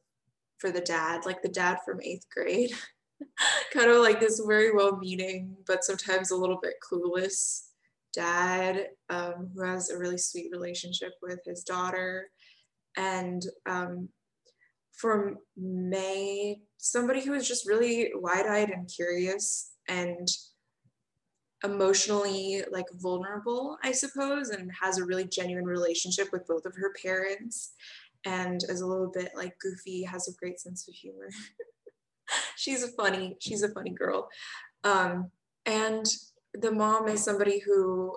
for 0.59 0.71
the 0.71 0.81
dad, 0.81 1.27
like 1.27 1.43
the 1.43 1.49
dad 1.49 1.79
from 1.85 2.01
eighth 2.03 2.27
grade. 2.35 2.73
kind 3.73 3.91
of 3.91 4.03
like 4.03 4.21
this 4.21 4.41
very 4.47 4.73
well 4.73 4.97
meaning, 4.97 5.57
but 5.67 5.85
sometimes 5.85 6.31
a 6.31 6.37
little 6.37 6.59
bit 6.63 6.75
clueless 6.83 7.69
dad 8.15 8.87
um, 9.11 9.51
who 9.55 9.63
has 9.65 9.91
a 9.91 9.99
really 9.99 10.19
sweet 10.19 10.51
relationship 10.53 11.13
with 11.23 11.41
his 11.45 11.63
daughter. 11.63 12.29
And 12.97 13.43
um, 13.67 14.09
for 14.93 15.35
May, 15.57 16.59
somebody 16.77 17.25
who 17.25 17.33
is 17.35 17.49
just 17.49 17.69
really 17.69 18.13
wide 18.15 18.47
eyed 18.47 18.71
and 18.71 18.91
curious 18.95 19.73
and 19.89 20.29
emotionally 21.65 22.63
like 22.71 22.87
vulnerable, 22.95 23.79
I 23.83 23.93
suppose, 23.93 24.51
and 24.51 24.71
has 24.81 24.99
a 24.99 25.05
really 25.05 25.25
genuine 25.25 25.65
relationship 25.65 26.29
with 26.33 26.47
both 26.47 26.67
of 26.67 26.75
her 26.77 26.93
parents 27.03 27.73
and 28.25 28.61
is 28.69 28.81
a 28.81 28.87
little 28.87 29.11
bit 29.13 29.33
like 29.37 29.59
goofy, 29.61 30.03
has 30.05 30.29
a 30.29 30.37
great 30.39 30.61
sense 30.61 30.87
of 30.89 30.95
humor. 30.95 31.29
she's 32.57 32.83
a 32.83 32.89
funny, 32.89 33.37
she's 33.41 33.63
a 33.63 33.73
funny 33.73 33.91
girl. 33.91 34.29
Um, 34.85 35.31
and 35.67 36.07
the 36.55 36.71
mom 36.71 37.09
is 37.09 37.25
somebody 37.25 37.61
who 37.61 38.17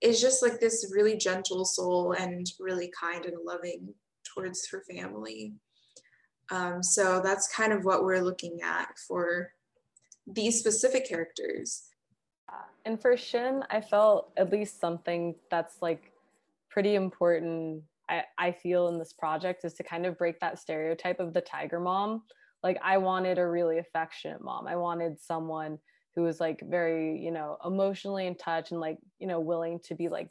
is 0.00 0.20
just 0.20 0.42
like 0.42 0.60
this 0.60 0.92
really 0.94 1.16
gentle 1.16 1.64
soul 1.64 2.12
and 2.12 2.46
really 2.60 2.90
kind 2.98 3.24
and 3.24 3.36
loving 3.44 3.94
towards 4.34 4.68
her 4.68 4.82
family. 4.90 5.54
Um, 6.50 6.82
so 6.82 7.20
that's 7.22 7.48
kind 7.48 7.72
of 7.72 7.84
what 7.84 8.04
we're 8.04 8.20
looking 8.20 8.60
at 8.62 8.98
for 9.08 9.52
these 10.26 10.58
specific 10.58 11.08
characters. 11.08 11.88
And 12.86 13.00
for 13.00 13.16
Shin, 13.16 13.64
I 13.68 13.80
felt 13.80 14.30
at 14.36 14.52
least 14.52 14.80
something 14.80 15.34
that's 15.50 15.82
like 15.82 16.12
pretty 16.70 16.94
important. 16.94 17.82
I, 18.08 18.22
I 18.38 18.52
feel 18.52 18.86
in 18.88 18.98
this 18.98 19.12
project 19.12 19.64
is 19.64 19.74
to 19.74 19.82
kind 19.82 20.06
of 20.06 20.16
break 20.16 20.38
that 20.38 20.60
stereotype 20.60 21.18
of 21.18 21.34
the 21.34 21.40
tiger 21.40 21.80
mom. 21.80 22.22
Like 22.62 22.78
I 22.84 22.98
wanted 22.98 23.38
a 23.38 23.46
really 23.46 23.78
affectionate 23.78 24.40
mom. 24.40 24.68
I 24.68 24.76
wanted 24.76 25.20
someone 25.20 25.78
who 26.16 26.22
was 26.22 26.40
like 26.40 26.60
very, 26.64 27.18
you 27.22 27.30
know, 27.30 27.58
emotionally 27.64 28.26
in 28.26 28.34
touch 28.34 28.72
and 28.72 28.80
like, 28.80 28.96
you 29.18 29.26
know, 29.26 29.38
willing 29.38 29.78
to 29.84 29.94
be 29.94 30.08
like 30.08 30.30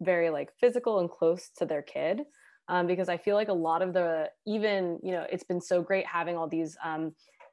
very 0.00 0.30
like 0.30 0.48
physical 0.58 0.98
and 0.98 1.10
close 1.10 1.50
to 1.58 1.66
their 1.66 1.82
kid. 1.82 2.22
Um, 2.68 2.86
because 2.86 3.08
I 3.08 3.18
feel 3.18 3.36
like 3.36 3.48
a 3.48 3.52
lot 3.52 3.82
of 3.82 3.92
the 3.92 4.30
even, 4.46 4.98
you 5.02 5.12
know, 5.12 5.26
it's 5.30 5.44
been 5.44 5.60
so 5.60 5.82
great 5.82 6.06
having 6.06 6.36
all 6.36 6.48
these 6.48 6.76
um, 6.82 7.12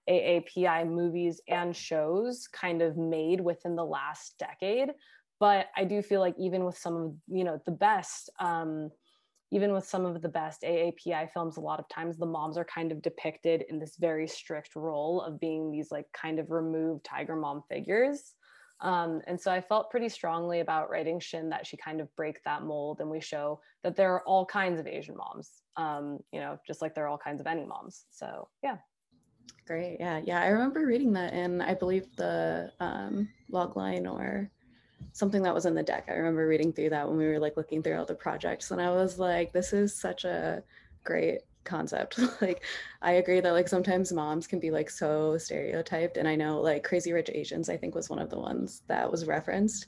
AAPI 0.10 0.88
movies 0.88 1.42
and 1.48 1.76
shows 1.76 2.48
kind 2.48 2.82
of 2.82 2.98
made 2.98 3.42
within 3.42 3.76
the 3.76 3.86
last 3.86 4.38
decade. 4.40 4.90
But 5.40 5.68
I 5.76 5.84
do 5.84 6.02
feel 6.02 6.22
like 6.22 6.36
even 6.40 6.66
with 6.66 6.78
some 6.78 6.96
of 6.96 7.14
you 7.28 7.44
know 7.44 7.62
the 7.66 7.72
best, 7.72 8.30
um, 8.40 8.90
even 9.52 9.72
with 9.72 9.88
some 9.88 10.06
of 10.06 10.22
the 10.22 10.30
best 10.30 10.64
AAPI 10.64 11.32
films, 11.32 11.58
a 11.58 11.62
lot 11.62 11.80
of 11.80 11.88
times 11.88 12.18
the 12.18 12.26
moms 12.26 12.58
are 12.58 12.66
kind 12.66 12.92
of 12.92 13.02
depicted 13.02 13.64
in 13.70 13.80
this 13.80 13.96
very 13.98 14.28
strict 14.28 14.76
role 14.76 15.22
of 15.22 15.40
being 15.40 15.72
these 15.72 15.92
like 15.92 16.06
kind 16.14 16.40
of 16.40 16.52
removed 16.52 17.06
tiger 17.06 17.36
mom 17.36 17.64
figures. 17.70 18.34
Um, 18.82 19.22
and 19.26 19.40
so 19.40 19.52
I 19.52 19.62
felt 19.62 19.90
pretty 19.90 20.10
strongly 20.10 20.60
about 20.60 20.90
writing 20.90 21.20
Shin 21.20 21.50
that 21.50 21.66
she 21.66 21.78
kind 21.78 22.00
of 22.00 22.14
break 22.16 22.44
that 22.44 22.64
mold 22.64 23.00
and 23.00 23.10
we 23.10 23.20
show 23.22 23.60
that 23.84 23.96
there 23.96 24.14
are 24.14 24.22
all 24.28 24.46
kinds 24.46 24.80
of 24.80 24.86
Asian 24.86 25.16
moms, 25.16 25.62
um, 25.78 26.20
you 26.32 26.40
know, 26.40 26.60
just 26.68 26.82
like 26.82 26.94
there 26.94 27.06
are 27.06 27.08
all 27.08 27.18
kinds 27.18 27.42
of 27.42 27.48
any 27.48 27.66
moms. 27.66 28.06
So 28.12 28.50
yeah. 28.62 28.78
Great. 29.66 29.98
Yeah. 30.00 30.22
Yeah. 30.24 30.42
I 30.42 30.48
remember 30.48 30.86
reading 30.86 31.14
that 31.14 31.34
in, 31.34 31.62
I 31.62 31.74
believe, 31.74 32.16
the 32.16 32.72
um, 32.80 33.30
log 33.50 33.76
line 33.76 34.06
or 34.06 34.50
something 35.14 35.44
that 35.44 35.54
was 35.54 35.66
in 35.66 35.76
the 35.76 35.84
deck. 35.84 36.06
I 36.08 36.14
remember 36.14 36.48
reading 36.48 36.74
through 36.74 36.92
that 36.92 37.08
when 37.08 37.18
we 37.18 37.26
were 37.28 37.40
like 37.40 37.58
looking 37.58 37.82
through 37.82 37.98
all 37.98 38.06
the 38.06 38.16
projects. 38.16 38.72
And 38.72 38.82
I 38.82 38.90
was 38.92 39.20
like, 39.20 39.52
this 39.52 39.74
is 39.74 39.96
such 39.96 40.26
a 40.26 40.64
great 41.04 41.42
concept. 41.64 42.20
like, 42.42 42.64
I 43.02 43.14
agree 43.14 43.40
that 43.40 43.52
like 43.52 43.68
sometimes 43.68 44.14
moms 44.14 44.48
can 44.48 44.60
be 44.60 44.72
like 44.72 44.90
so 44.90 45.38
stereotyped. 45.38 46.18
And 46.18 46.28
I 46.28 46.36
know 46.36 46.62
like 46.62 46.84
Crazy 46.84 47.14
Rich 47.14 47.32
Asians, 47.34 47.70
I 47.70 47.78
think, 47.78 47.96
was 47.96 48.10
one 48.10 48.20
of 48.20 48.30
the 48.30 48.40
ones 48.40 48.84
that 48.88 49.10
was 49.12 49.26
referenced. 49.26 49.88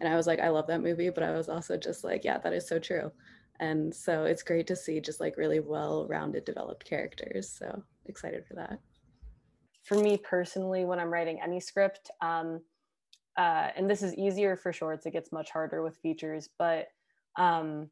And 0.00 0.08
I 0.08 0.16
was 0.16 0.26
like, 0.26 0.40
I 0.40 0.48
love 0.48 0.66
that 0.66 0.82
movie. 0.82 1.10
But 1.10 1.24
I 1.24 1.32
was 1.32 1.48
also 1.48 1.76
just 1.76 2.04
like, 2.04 2.24
yeah, 2.24 2.38
that 2.38 2.52
is 2.52 2.68
so 2.68 2.78
true. 2.78 3.10
And 3.58 3.94
so 3.94 4.24
it's 4.24 4.42
great 4.42 4.66
to 4.66 4.76
see 4.76 5.00
just 5.00 5.20
like 5.20 5.38
really 5.38 5.60
well 5.60 6.06
rounded, 6.08 6.44
developed 6.44 6.84
characters. 6.84 7.48
So 7.48 7.82
excited 8.06 8.44
for 8.46 8.54
that 8.54 8.78
for 9.86 9.96
me 9.96 10.16
personally, 10.18 10.84
when 10.84 10.98
I'm 10.98 11.12
writing 11.12 11.38
any 11.40 11.60
script, 11.60 12.10
um, 12.20 12.60
uh, 13.36 13.68
and 13.76 13.88
this 13.88 14.02
is 14.02 14.14
easier 14.14 14.56
for 14.56 14.72
shorts, 14.72 15.06
it 15.06 15.12
gets 15.12 15.32
much 15.32 15.50
harder 15.50 15.82
with 15.82 15.96
features, 15.98 16.48
but 16.58 16.88
um, 17.36 17.90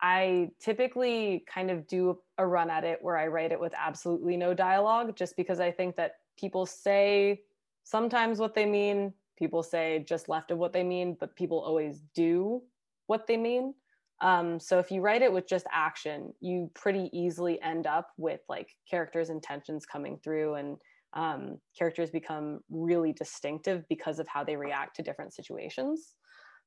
I 0.00 0.50
typically 0.60 1.44
kind 1.52 1.70
of 1.70 1.86
do 1.86 2.18
a 2.38 2.46
run 2.46 2.70
at 2.70 2.84
it 2.84 2.98
where 3.00 3.16
I 3.16 3.26
write 3.28 3.52
it 3.52 3.60
with 3.60 3.72
absolutely 3.76 4.36
no 4.36 4.54
dialogue, 4.54 5.16
just 5.16 5.36
because 5.36 5.60
I 5.60 5.70
think 5.70 5.96
that 5.96 6.16
people 6.38 6.66
say 6.66 7.40
sometimes 7.84 8.38
what 8.38 8.54
they 8.54 8.66
mean, 8.66 9.12
people 9.38 9.62
say 9.62 10.04
just 10.06 10.28
left 10.28 10.50
of 10.50 10.58
what 10.58 10.72
they 10.72 10.82
mean, 10.82 11.16
but 11.18 11.36
people 11.36 11.60
always 11.60 12.02
do 12.14 12.62
what 13.06 13.26
they 13.26 13.36
mean. 13.36 13.74
Um, 14.20 14.60
so 14.60 14.78
if 14.78 14.90
you 14.90 15.00
write 15.00 15.22
it 15.22 15.32
with 15.32 15.48
just 15.48 15.66
action, 15.72 16.32
you 16.40 16.70
pretty 16.74 17.10
easily 17.12 17.60
end 17.62 17.86
up 17.86 18.10
with 18.16 18.40
like 18.48 18.70
characters' 18.88 19.30
intentions 19.30 19.84
coming 19.84 20.18
through 20.22 20.54
and 20.54 20.76
um, 21.14 21.58
characters 21.78 22.10
become 22.10 22.60
really 22.70 23.12
distinctive 23.12 23.84
because 23.88 24.18
of 24.18 24.28
how 24.28 24.44
they 24.44 24.56
react 24.56 24.96
to 24.96 25.02
different 25.02 25.32
situations. 25.32 26.14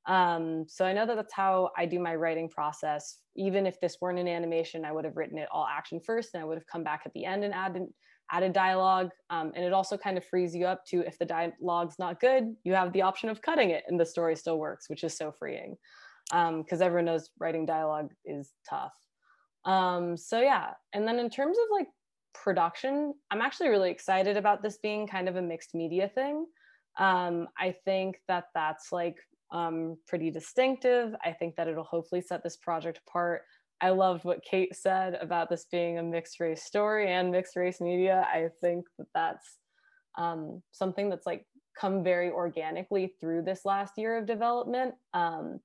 Um, 0.07 0.65
so 0.69 0.85
I 0.85 0.93
know 0.93 1.05
that 1.05 1.15
that's 1.15 1.33
how 1.33 1.71
I 1.77 1.85
do 1.85 1.99
my 1.99 2.15
writing 2.15 2.49
process. 2.49 3.19
Even 3.35 3.67
if 3.67 3.79
this 3.81 3.97
weren't 3.99 4.19
an 4.19 4.27
animation, 4.27 4.85
I 4.85 4.93
would 4.93 5.03
have 5.03 5.17
written 5.17 5.37
it 5.37 5.49
all 5.51 5.67
action 5.69 5.99
first, 5.99 6.29
and 6.33 6.41
I 6.41 6.45
would 6.45 6.57
have 6.57 6.67
come 6.67 6.83
back 6.83 7.01
at 7.05 7.13
the 7.13 7.25
end 7.25 7.43
and 7.43 7.53
added 7.53 7.83
added 8.31 8.53
dialogue. 8.53 9.09
Um, 9.29 9.51
and 9.55 9.63
it 9.63 9.73
also 9.73 9.97
kind 9.97 10.17
of 10.17 10.25
frees 10.25 10.55
you 10.55 10.65
up 10.65 10.85
to 10.87 11.01
if 11.05 11.17
the 11.17 11.25
dialogue's 11.25 11.99
not 11.99 12.19
good, 12.19 12.55
you 12.63 12.73
have 12.73 12.91
the 12.93 13.01
option 13.01 13.29
of 13.29 13.41
cutting 13.41 13.69
it, 13.69 13.83
and 13.87 13.99
the 13.99 14.05
story 14.05 14.35
still 14.35 14.59
works, 14.59 14.89
which 14.89 15.03
is 15.03 15.15
so 15.15 15.31
freeing. 15.31 15.75
Because 16.29 16.81
um, 16.81 16.81
everyone 16.81 17.05
knows 17.05 17.29
writing 17.39 17.65
dialogue 17.65 18.11
is 18.25 18.51
tough. 18.69 18.93
Um, 19.65 20.15
so 20.17 20.39
yeah, 20.39 20.71
and 20.93 21.07
then 21.07 21.19
in 21.19 21.29
terms 21.29 21.57
of 21.57 21.65
like 21.71 21.87
production, 22.43 23.13
I'm 23.31 23.41
actually 23.41 23.69
really 23.69 23.91
excited 23.91 24.37
about 24.37 24.61
this 24.61 24.77
being 24.77 25.07
kind 25.07 25.27
of 25.29 25.35
a 25.35 25.41
mixed 25.41 25.73
media 25.73 26.09
thing. 26.13 26.45
Um, 26.99 27.47
I 27.57 27.75
think 27.85 28.19
that 28.27 28.45
that's 28.53 28.91
like 28.91 29.17
um, 29.51 29.97
pretty 30.07 30.31
distinctive. 30.31 31.15
I 31.23 31.31
think 31.31 31.55
that 31.55 31.67
it'll 31.67 31.83
hopefully 31.83 32.21
set 32.21 32.43
this 32.43 32.57
project 32.57 32.99
apart. 33.07 33.43
I 33.79 33.89
loved 33.89 34.25
what 34.25 34.43
Kate 34.43 34.75
said 34.75 35.15
about 35.15 35.49
this 35.49 35.65
being 35.71 35.99
a 35.99 36.03
mixed 36.03 36.39
race 36.39 36.63
story 36.63 37.11
and 37.11 37.31
mixed 37.31 37.55
race 37.55 37.79
media. 37.79 38.27
I 38.33 38.49
think 38.61 38.85
that 38.97 39.07
that's 39.13 39.57
um, 40.17 40.63
something 40.71 41.09
that's 41.09 41.27
like 41.27 41.45
come 41.79 42.03
very 42.03 42.31
organically 42.31 43.13
through 43.19 43.43
this 43.43 43.65
last 43.65 43.93
year 43.97 44.17
of 44.17 44.25
development. 44.25 44.95
Um, 45.13 45.59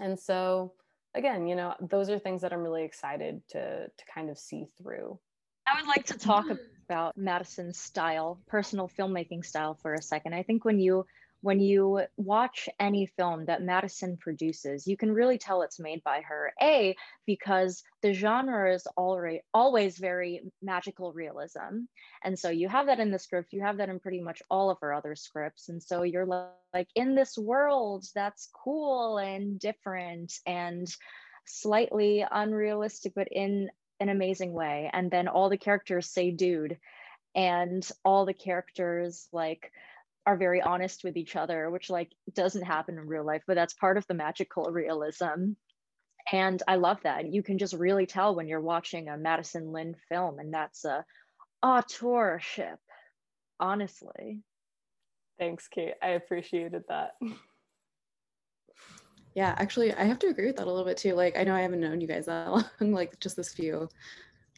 and 0.00 0.18
so, 0.18 0.72
again, 1.14 1.46
you 1.46 1.54
know, 1.54 1.74
those 1.80 2.10
are 2.10 2.18
things 2.18 2.42
that 2.42 2.52
I'm 2.52 2.62
really 2.62 2.84
excited 2.84 3.42
to 3.50 3.86
to 3.86 4.04
kind 4.12 4.28
of 4.28 4.38
see 4.38 4.66
through. 4.76 5.20
I 5.66 5.80
would 5.80 5.88
like 5.88 6.06
to 6.06 6.18
talk 6.18 6.46
mm-hmm. 6.46 6.56
about 6.88 7.16
Madison's 7.16 7.78
style, 7.78 8.40
personal 8.46 8.88
filmmaking 8.88 9.44
style 9.44 9.74
for 9.74 9.94
a 9.94 10.02
second. 10.02 10.34
I 10.34 10.42
think 10.42 10.64
when 10.64 10.78
you 10.78 11.06
when 11.42 11.58
you 11.58 12.02
watch 12.16 12.68
any 12.78 13.06
film 13.06 13.46
that 13.46 13.62
Madison 13.62 14.16
produces, 14.16 14.86
you 14.86 14.96
can 14.96 15.12
really 15.12 15.38
tell 15.38 15.62
it's 15.62 15.80
made 15.80 16.02
by 16.04 16.20
her. 16.20 16.52
A, 16.62 16.94
because 17.26 17.82
the 18.00 18.12
genre 18.12 18.72
is 18.72 18.86
already 18.96 19.40
always 19.52 19.98
very 19.98 20.42
magical 20.62 21.12
realism. 21.12 21.86
And 22.22 22.38
so 22.38 22.48
you 22.48 22.68
have 22.68 22.86
that 22.86 23.00
in 23.00 23.10
the 23.10 23.18
script, 23.18 23.52
you 23.52 23.60
have 23.62 23.78
that 23.78 23.88
in 23.88 23.98
pretty 23.98 24.20
much 24.20 24.40
all 24.48 24.70
of 24.70 24.78
her 24.82 24.94
other 24.94 25.16
scripts. 25.16 25.68
And 25.68 25.82
so 25.82 26.04
you're 26.04 26.26
like 26.26 26.88
in 26.94 27.16
this 27.16 27.36
world 27.36 28.06
that's 28.14 28.48
cool 28.64 29.18
and 29.18 29.58
different 29.58 30.32
and 30.46 30.86
slightly 31.44 32.24
unrealistic, 32.30 33.14
but 33.16 33.26
in 33.32 33.68
an 34.02 34.08
amazing 34.08 34.52
way. 34.52 34.90
And 34.92 35.10
then 35.10 35.28
all 35.28 35.48
the 35.48 35.56
characters 35.56 36.10
say 36.10 36.30
dude, 36.30 36.78
and 37.34 37.88
all 38.04 38.26
the 38.26 38.34
characters 38.34 39.28
like 39.32 39.72
are 40.26 40.36
very 40.36 40.60
honest 40.60 41.02
with 41.04 41.16
each 41.16 41.36
other, 41.36 41.70
which 41.70 41.90
like 41.90 42.12
doesn't 42.34 42.64
happen 42.64 42.98
in 42.98 43.06
real 43.06 43.24
life, 43.24 43.42
but 43.46 43.54
that's 43.54 43.74
part 43.74 43.96
of 43.96 44.06
the 44.06 44.14
magical 44.14 44.64
realism. 44.64 45.52
And 46.30 46.62
I 46.68 46.76
love 46.76 46.98
that. 47.02 47.32
You 47.32 47.42
can 47.42 47.58
just 47.58 47.74
really 47.74 48.06
tell 48.06 48.34
when 48.34 48.46
you're 48.46 48.60
watching 48.60 49.08
a 49.08 49.16
Madison 49.16 49.72
Lynn 49.72 49.96
film, 50.08 50.38
and 50.38 50.54
that's 50.54 50.84
a 50.84 51.04
authorship, 51.62 52.78
honestly. 53.58 54.40
Thanks, 55.38 55.66
Kate. 55.66 55.94
I 56.00 56.10
appreciated 56.10 56.84
that. 56.88 57.12
Yeah, 59.34 59.54
actually, 59.58 59.92
I 59.94 60.04
have 60.04 60.18
to 60.20 60.28
agree 60.28 60.46
with 60.46 60.56
that 60.56 60.66
a 60.66 60.70
little 60.70 60.84
bit 60.84 60.96
too. 60.98 61.14
Like, 61.14 61.38
I 61.38 61.44
know 61.44 61.54
I 61.54 61.62
haven't 61.62 61.80
known 61.80 62.00
you 62.00 62.06
guys 62.06 62.26
that 62.26 62.50
long, 62.80 62.92
like 62.92 63.18
just 63.20 63.36
this 63.36 63.52
few, 63.54 63.88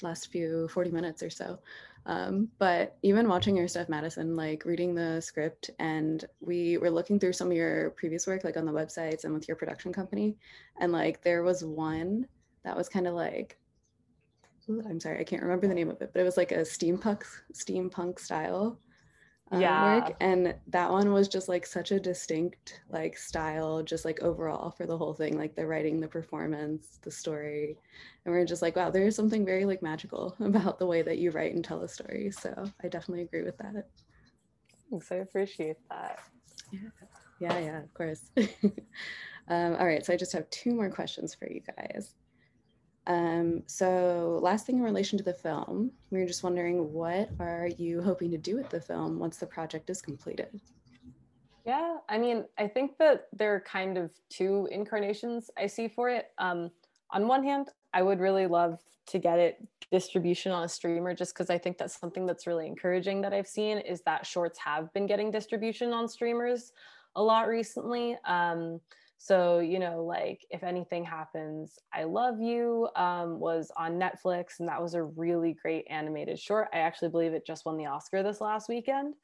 last 0.02 0.32
few 0.32 0.68
40 0.68 0.90
minutes 0.90 1.22
or 1.22 1.30
so. 1.30 1.60
Um, 2.06 2.48
but 2.58 2.98
even 3.02 3.28
watching 3.28 3.56
your 3.56 3.68
stuff, 3.68 3.88
Madison, 3.88 4.36
like 4.36 4.64
reading 4.64 4.94
the 4.94 5.20
script, 5.20 5.70
and 5.78 6.24
we 6.40 6.76
were 6.76 6.90
looking 6.90 7.18
through 7.18 7.32
some 7.32 7.50
of 7.50 7.56
your 7.56 7.90
previous 7.90 8.26
work, 8.26 8.44
like 8.44 8.56
on 8.56 8.66
the 8.66 8.72
websites 8.72 9.24
and 9.24 9.32
with 9.32 9.48
your 9.48 9.56
production 9.56 9.92
company. 9.92 10.36
And 10.80 10.92
like, 10.92 11.22
there 11.22 11.42
was 11.42 11.64
one 11.64 12.26
that 12.64 12.76
was 12.76 12.88
kind 12.88 13.06
of 13.06 13.14
like, 13.14 13.58
I'm 14.68 15.00
sorry, 15.00 15.20
I 15.20 15.24
can't 15.24 15.42
remember 15.42 15.68
the 15.68 15.74
name 15.74 15.90
of 15.90 16.00
it, 16.02 16.10
but 16.12 16.20
it 16.20 16.24
was 16.24 16.36
like 16.36 16.52
a 16.52 16.60
steampunk 16.60 17.22
steampunk 17.52 18.18
style 18.18 18.78
um, 19.50 19.60
Yeah. 19.60 20.04
work, 20.04 20.16
and 20.20 20.54
that 20.68 20.90
one 20.90 21.12
was 21.12 21.28
just 21.28 21.48
like 21.48 21.66
such 21.66 21.92
a 21.92 22.00
distinct 22.00 22.80
like 22.90 23.16
style, 23.16 23.82
just 23.82 24.04
like 24.04 24.20
overall 24.22 24.70
for 24.70 24.86
the 24.86 24.96
whole 24.96 25.14
thing, 25.14 25.36
like 25.38 25.54
the 25.54 25.66
writing, 25.66 26.00
the 26.00 26.08
performance, 26.08 26.98
the 27.02 27.10
story, 27.10 27.76
and 28.24 28.34
we 28.34 28.40
are 28.40 28.44
just 28.46 28.62
like, 28.62 28.76
wow, 28.76 28.90
there 28.90 29.06
is 29.06 29.16
something 29.16 29.44
very 29.44 29.64
like 29.64 29.82
magical 29.82 30.34
about 30.40 30.78
the 30.78 30.86
way 30.86 31.02
that 31.02 31.18
you 31.18 31.30
write 31.30 31.54
and 31.54 31.64
tell 31.64 31.82
a 31.82 31.88
story. 31.88 32.30
So 32.30 32.64
I 32.82 32.88
definitely 32.88 33.22
agree 33.24 33.42
with 33.42 33.58
that. 33.58 33.88
Thanks, 34.90 35.10
I 35.12 35.16
appreciate 35.16 35.76
that. 35.90 36.18
Yeah, 37.40 37.58
yeah, 37.58 37.82
of 37.82 37.92
course. 37.94 38.30
um, 39.48 39.74
all 39.76 39.86
right, 39.86 40.04
so 40.04 40.12
I 40.12 40.16
just 40.16 40.32
have 40.32 40.48
two 40.50 40.74
more 40.74 40.90
questions 40.90 41.34
for 41.34 41.50
you 41.50 41.60
guys. 41.76 42.14
Um, 43.06 43.62
so 43.66 44.38
last 44.42 44.66
thing 44.66 44.78
in 44.78 44.82
relation 44.82 45.18
to 45.18 45.24
the 45.24 45.34
film, 45.34 45.90
we 46.10 46.18
were 46.20 46.26
just 46.26 46.42
wondering 46.42 46.92
what 46.92 47.28
are 47.38 47.68
you 47.76 48.02
hoping 48.02 48.30
to 48.30 48.38
do 48.38 48.56
with 48.56 48.70
the 48.70 48.80
film 48.80 49.18
once 49.18 49.36
the 49.36 49.46
project 49.46 49.90
is 49.90 50.00
completed? 50.00 50.60
Yeah, 51.66 51.96
I 52.08 52.18
mean, 52.18 52.44
I 52.58 52.68
think 52.68 52.98
that 52.98 53.28
there 53.32 53.54
are 53.54 53.60
kind 53.60 53.96
of 53.96 54.10
two 54.28 54.68
incarnations 54.70 55.50
I 55.58 55.66
see 55.66 55.88
for 55.88 56.10
it. 56.10 56.30
Um, 56.38 56.70
on 57.10 57.26
one 57.26 57.42
hand, 57.42 57.68
I 57.92 58.02
would 58.02 58.20
really 58.20 58.46
love 58.46 58.80
to 59.06 59.18
get 59.18 59.38
it 59.38 59.66
distribution 59.90 60.50
on 60.50 60.64
a 60.64 60.68
streamer 60.68 61.14
just 61.14 61.34
because 61.34 61.50
I 61.50 61.58
think 61.58 61.78
that's 61.78 61.98
something 61.98 62.26
that's 62.26 62.46
really 62.46 62.66
encouraging 62.66 63.20
that 63.20 63.32
I've 63.32 63.46
seen 63.46 63.78
is 63.78 64.00
that 64.02 64.26
shorts 64.26 64.58
have 64.58 64.92
been 64.92 65.06
getting 65.06 65.30
distribution 65.30 65.92
on 65.92 66.08
streamers 66.08 66.72
a 67.16 67.22
lot 67.22 67.48
recently. 67.48 68.16
Um, 68.24 68.80
so, 69.18 69.60
you 69.60 69.78
know, 69.78 70.04
like 70.04 70.40
if 70.50 70.62
anything 70.62 71.04
happens, 71.04 71.78
I 71.92 72.04
love 72.04 72.40
you 72.40 72.88
um, 72.96 73.38
was 73.38 73.70
on 73.76 73.98
Netflix, 73.98 74.60
and 74.60 74.68
that 74.68 74.82
was 74.82 74.94
a 74.94 75.04
really 75.04 75.56
great 75.60 75.86
animated 75.88 76.38
short. 76.38 76.68
I 76.74 76.78
actually 76.78 77.08
believe 77.08 77.32
it 77.32 77.46
just 77.46 77.64
won 77.64 77.76
the 77.76 77.86
Oscar 77.86 78.22
this 78.22 78.40
last 78.40 78.68
weekend. 78.68 79.14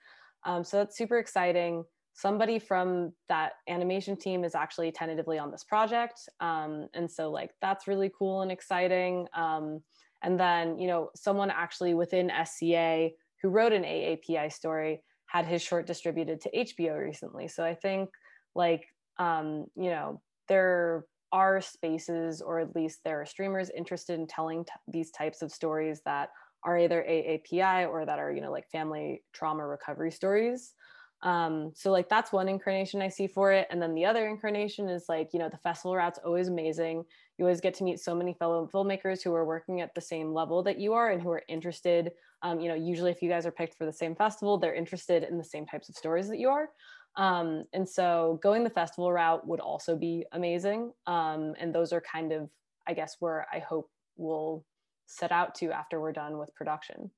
Um, 0.44 0.64
so 0.64 0.79
that's 0.79 0.96
super 0.96 1.18
exciting. 1.18 1.85
Somebody 2.14 2.59
from 2.59 3.12
that 3.29 3.53
animation 3.68 4.16
team 4.16 4.42
is 4.44 4.55
actually 4.55 4.90
tentatively 4.90 5.38
on 5.38 5.50
this 5.50 5.64
project. 5.64 6.29
Um, 6.40 6.88
and 6.94 7.11
so, 7.11 7.31
like, 7.31 7.50
that's 7.61 7.87
really 7.87 8.11
cool 8.18 8.42
and 8.42 8.50
exciting. 8.50 9.26
Um, 9.35 9.83
and 10.22 10.38
then, 10.38 10.79
you 10.79 10.87
know, 10.87 11.11
someone 11.14 11.50
actually 11.50 11.94
within 11.94 12.31
SCA 12.44 13.11
who 13.42 13.48
wrote 13.48 13.72
an 13.72 13.85
AAPI 13.85 14.53
story 14.53 15.03
had 15.26 15.46
his 15.46 15.62
short 15.62 15.87
distributed 15.87 16.40
to 16.40 16.50
HBO 16.50 16.98
recently. 16.98 17.48
So 17.48 17.64
I 17.64 17.74
think, 17.74 18.11
like, 18.55 18.87
um, 19.20 19.66
you 19.76 19.90
know, 19.90 20.20
there 20.48 21.04
are 21.30 21.61
spaces, 21.61 22.40
or 22.40 22.59
at 22.59 22.74
least 22.74 23.00
there 23.04 23.20
are 23.20 23.26
streamers 23.26 23.70
interested 23.70 24.18
in 24.18 24.26
telling 24.26 24.64
t- 24.64 24.72
these 24.88 25.12
types 25.12 25.42
of 25.42 25.52
stories 25.52 26.00
that 26.04 26.30
are 26.64 26.78
either 26.78 27.04
AAPI 27.09 27.88
or 27.88 28.04
that 28.04 28.18
are, 28.18 28.33
you 28.33 28.40
know, 28.40 28.50
like 28.50 28.68
family 28.70 29.22
trauma 29.33 29.64
recovery 29.66 30.11
stories. 30.11 30.74
Um, 31.22 31.72
so 31.74 31.90
like 31.90 32.09
that's 32.09 32.33
one 32.33 32.48
incarnation 32.48 33.02
I 33.02 33.09
see 33.09 33.26
for 33.26 33.52
it. 33.52 33.66
And 33.70 33.80
then 33.80 33.94
the 33.94 34.06
other 34.06 34.26
incarnation 34.26 34.88
is 34.88 35.04
like, 35.06 35.28
you 35.35 35.38
know, 35.38 35.50
the 35.50 35.59
festival 35.59 35.94
route's 35.94 36.18
always 36.24 36.48
amazing. 36.48 37.04
You 37.37 37.44
always 37.44 37.61
get 37.61 37.74
to 37.74 37.85
meet 37.85 38.00
so 38.00 38.14
many 38.14 38.33
fellow 38.33 38.68
filmmakers 38.72 39.22
who 39.22 39.35
are 39.35 39.44
working 39.44 39.83
at 39.83 39.94
the 39.94 40.00
same 40.00 40.33
level 40.33 40.62
that 40.62 40.78
you 40.78 40.94
are 40.94 41.11
and 41.11 41.20
who 41.20 41.30
are 41.30 41.42
interested. 41.46 42.12
Um, 42.42 42.59
you 42.59 42.68
know, 42.68 42.74
usually 42.74 43.11
if 43.11 43.20
you 43.20 43.28
guys 43.28 43.44
are 43.44 43.52
picked 43.52 43.76
for 43.76 43.85
the 43.85 43.92
same 43.92 44.16
festival, 44.16 44.56
they're 44.56 44.74
interested 44.74 45.24
in 45.24 45.37
the 45.37 45.44
same 45.44 45.66
types 45.66 45.90
of 45.90 45.94
stories 45.94 46.28
that 46.28 46.38
you 46.38 46.48
are. 46.48 46.70
Um, 47.16 47.64
and 47.73 47.88
so 47.88 48.38
going 48.42 48.64
the 48.64 48.70
festival 48.70 49.12
route 49.12 49.46
would 49.46 49.61
also 49.61 49.96
be 49.96 50.25
amazing. 50.33 50.92
Um, 51.07 51.55
and 51.59 51.75
those 51.75 51.92
are 51.92 52.01
kind 52.01 52.33
of, 52.33 52.49
I 52.87 52.94
guess, 52.94 53.16
where 53.20 53.46
I 53.53 53.59
hope 53.59 53.90
we'll 54.16 54.64
set 55.07 55.33
out 55.33 55.55
to 55.57 55.73
after 55.73 56.01
we're 56.01 56.12
done 56.12 56.38
with 56.38 56.55
production. 56.55 57.11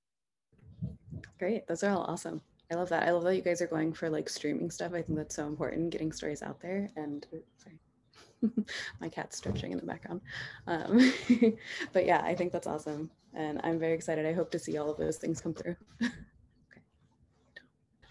Great. 1.38 1.66
Those 1.66 1.82
are 1.82 1.90
all 1.92 2.04
awesome. 2.04 2.40
I 2.70 2.74
love 2.74 2.88
that. 2.88 3.02
I 3.02 3.10
love 3.10 3.24
that 3.24 3.36
you 3.36 3.42
guys 3.42 3.60
are 3.60 3.66
going 3.66 3.92
for 3.92 4.08
like 4.08 4.30
streaming 4.30 4.70
stuff. 4.70 4.92
I 4.94 5.02
think 5.02 5.18
that's 5.18 5.36
so 5.36 5.46
important, 5.46 5.90
getting 5.90 6.10
stories 6.10 6.42
out 6.42 6.60
there. 6.60 6.88
And 6.96 7.26
sorry, 7.58 7.78
my 9.00 9.10
cat's 9.10 9.36
stretching 9.36 9.72
in 9.72 9.78
the 9.78 9.84
background. 9.84 10.22
Um, 10.66 11.12
but 11.92 12.06
yeah, 12.06 12.22
I 12.24 12.34
think 12.34 12.50
that's 12.50 12.66
awesome. 12.66 13.10
And 13.34 13.60
I'm 13.62 13.78
very 13.78 13.92
excited. 13.92 14.24
I 14.24 14.32
hope 14.32 14.50
to 14.52 14.58
see 14.58 14.78
all 14.78 14.90
of 14.90 14.96
those 14.96 15.18
things 15.18 15.40
come 15.40 15.52
through. 15.52 15.76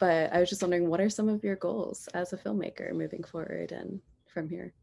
but 0.02 0.34
I 0.34 0.40
was 0.40 0.50
just 0.50 0.64
wondering, 0.64 0.90
what 0.90 1.00
are 1.00 1.12
some 1.12 1.30
of 1.30 1.44
your 1.44 1.56
goals 1.58 2.10
as 2.16 2.34
a 2.34 2.38
filmmaker 2.38 2.92
moving 2.92 3.24
forward 3.24 3.72
and 3.72 4.02
from 4.34 4.50
here? 4.50 4.74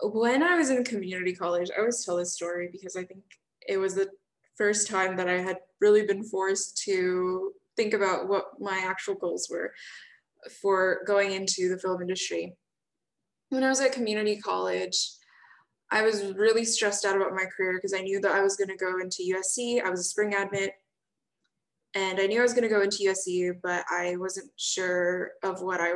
When 0.00 0.44
I 0.44 0.54
was 0.54 0.70
in 0.70 0.84
community 0.84 1.34
college, 1.34 1.68
I 1.76 1.80
always 1.80 2.04
tell 2.04 2.16
this 2.16 2.32
story 2.32 2.68
because 2.70 2.94
I 2.94 3.02
think 3.02 3.24
it 3.66 3.76
was 3.76 3.96
the 3.96 4.08
first 4.56 4.86
time 4.86 5.16
that 5.16 5.28
I 5.28 5.38
had 5.38 5.58
really 5.80 6.06
been 6.06 6.22
forced 6.22 6.80
to 6.84 7.50
think 7.76 7.92
about 7.92 8.28
what 8.28 8.44
my 8.60 8.78
actual 8.84 9.16
goals 9.16 9.48
were 9.50 9.72
for 10.62 11.00
going 11.04 11.32
into 11.32 11.68
the 11.68 11.78
film 11.78 12.00
industry. 12.00 12.54
When 13.48 13.64
I 13.64 13.68
was 13.68 13.80
at 13.80 13.90
community 13.90 14.40
college, 14.40 14.96
I 15.90 16.02
was 16.02 16.34
really 16.34 16.64
stressed 16.64 17.04
out 17.04 17.16
about 17.16 17.34
my 17.34 17.46
career 17.46 17.74
because 17.74 17.94
I 17.94 18.02
knew 18.02 18.20
that 18.20 18.30
I 18.30 18.42
was 18.42 18.54
going 18.54 18.68
to 18.68 18.76
go 18.76 19.00
into 19.00 19.34
USC. 19.34 19.82
I 19.84 19.90
was 19.90 20.00
a 20.00 20.04
spring 20.04 20.34
admit 20.34 20.74
and 21.94 22.20
I 22.20 22.26
knew 22.26 22.38
I 22.38 22.42
was 22.42 22.54
going 22.54 22.68
to 22.68 22.74
go 22.74 22.82
into 22.82 23.04
USC, 23.04 23.52
but 23.62 23.84
I 23.90 24.16
wasn't 24.16 24.50
sure 24.56 25.32
of 25.42 25.60
what 25.62 25.80
I 25.80 25.92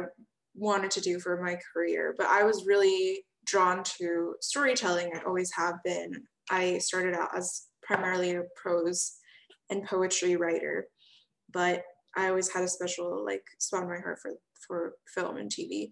wanted 0.54 0.90
to 0.92 1.00
do 1.00 1.20
for 1.20 1.40
my 1.42 1.56
career. 1.72 2.14
But 2.18 2.26
I 2.26 2.42
was 2.42 2.66
really 2.66 3.24
drawn 3.46 3.84
to 3.98 4.34
storytelling. 4.40 5.12
I 5.14 5.20
always 5.24 5.52
have 5.56 5.76
been. 5.84 6.22
I 6.50 6.78
started 6.78 7.14
out 7.14 7.36
as 7.36 7.66
primarily 7.82 8.32
a 8.32 8.42
prose 8.56 9.16
and 9.70 9.84
poetry 9.84 10.36
writer, 10.36 10.86
but 11.52 11.82
I 12.16 12.28
always 12.28 12.52
had 12.52 12.64
a 12.64 12.68
special 12.68 13.24
like 13.24 13.42
spot 13.58 13.82
in 13.82 13.88
my 13.88 13.98
heart 13.98 14.18
for 14.20 14.32
for 14.66 14.94
film 15.14 15.36
and 15.36 15.50
TV. 15.50 15.90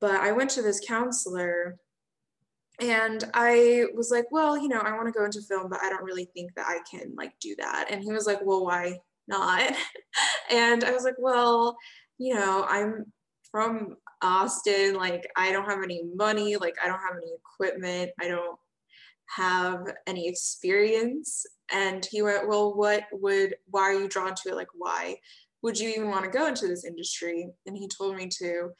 But 0.00 0.16
I 0.20 0.32
went 0.32 0.50
to 0.50 0.62
this 0.62 0.80
counselor 0.86 1.76
and 2.80 3.24
I 3.34 3.86
was 3.94 4.10
like, 4.10 4.26
well, 4.30 4.56
you 4.56 4.68
know, 4.68 4.78
I 4.78 4.94
want 4.94 5.06
to 5.06 5.18
go 5.18 5.24
into 5.24 5.42
film, 5.42 5.68
but 5.68 5.80
I 5.82 5.88
don't 5.88 6.04
really 6.04 6.26
think 6.34 6.54
that 6.54 6.66
I 6.68 6.78
can 6.88 7.14
like 7.16 7.32
do 7.40 7.56
that. 7.58 7.88
And 7.90 8.02
he 8.02 8.12
was 8.12 8.26
like, 8.26 8.38
well, 8.44 8.64
why 8.64 8.98
not. 9.28 9.72
and 10.50 10.84
I 10.84 10.92
was 10.92 11.04
like, 11.04 11.18
well, 11.18 11.76
you 12.18 12.34
know, 12.34 12.64
I'm 12.68 13.12
from 13.50 13.96
Austin. 14.22 14.94
Like, 14.94 15.28
I 15.36 15.52
don't 15.52 15.68
have 15.68 15.82
any 15.82 16.02
money. 16.14 16.56
Like, 16.56 16.76
I 16.82 16.86
don't 16.86 17.00
have 17.00 17.16
any 17.16 17.32
equipment. 17.32 18.10
I 18.20 18.28
don't 18.28 18.58
have 19.36 19.86
any 20.06 20.28
experience. 20.28 21.46
And 21.72 22.04
he 22.04 22.22
went, 22.22 22.48
well, 22.48 22.74
what 22.74 23.04
would, 23.12 23.54
why 23.66 23.82
are 23.82 23.94
you 23.94 24.08
drawn 24.08 24.34
to 24.34 24.48
it? 24.48 24.56
Like, 24.56 24.68
why 24.74 25.16
would 25.62 25.78
you 25.78 25.90
even 25.90 26.08
want 26.08 26.24
to 26.24 26.30
go 26.30 26.46
into 26.46 26.66
this 26.66 26.84
industry? 26.84 27.48
And 27.66 27.76
he 27.76 27.88
told 27.88 28.16
me 28.16 28.28
to 28.38 28.70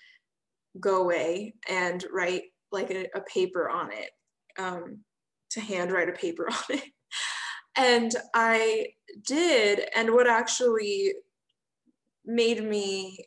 go 0.81 1.03
away 1.03 1.55
and 1.69 2.05
write 2.13 2.45
like 2.71 2.91
a, 2.91 3.07
a 3.15 3.21
paper 3.23 3.69
on 3.69 3.91
it, 3.93 4.11
um, 4.59 5.01
to 5.51 5.61
handwrite 5.61 6.09
a 6.09 6.13
paper 6.13 6.49
on 6.51 6.77
it. 6.77 6.85
And 7.79 8.15
I 8.35 8.89
did. 9.27 9.89
And 9.95 10.13
what 10.13 10.27
actually 10.27 11.15
made 12.25 12.63
me 12.63 13.25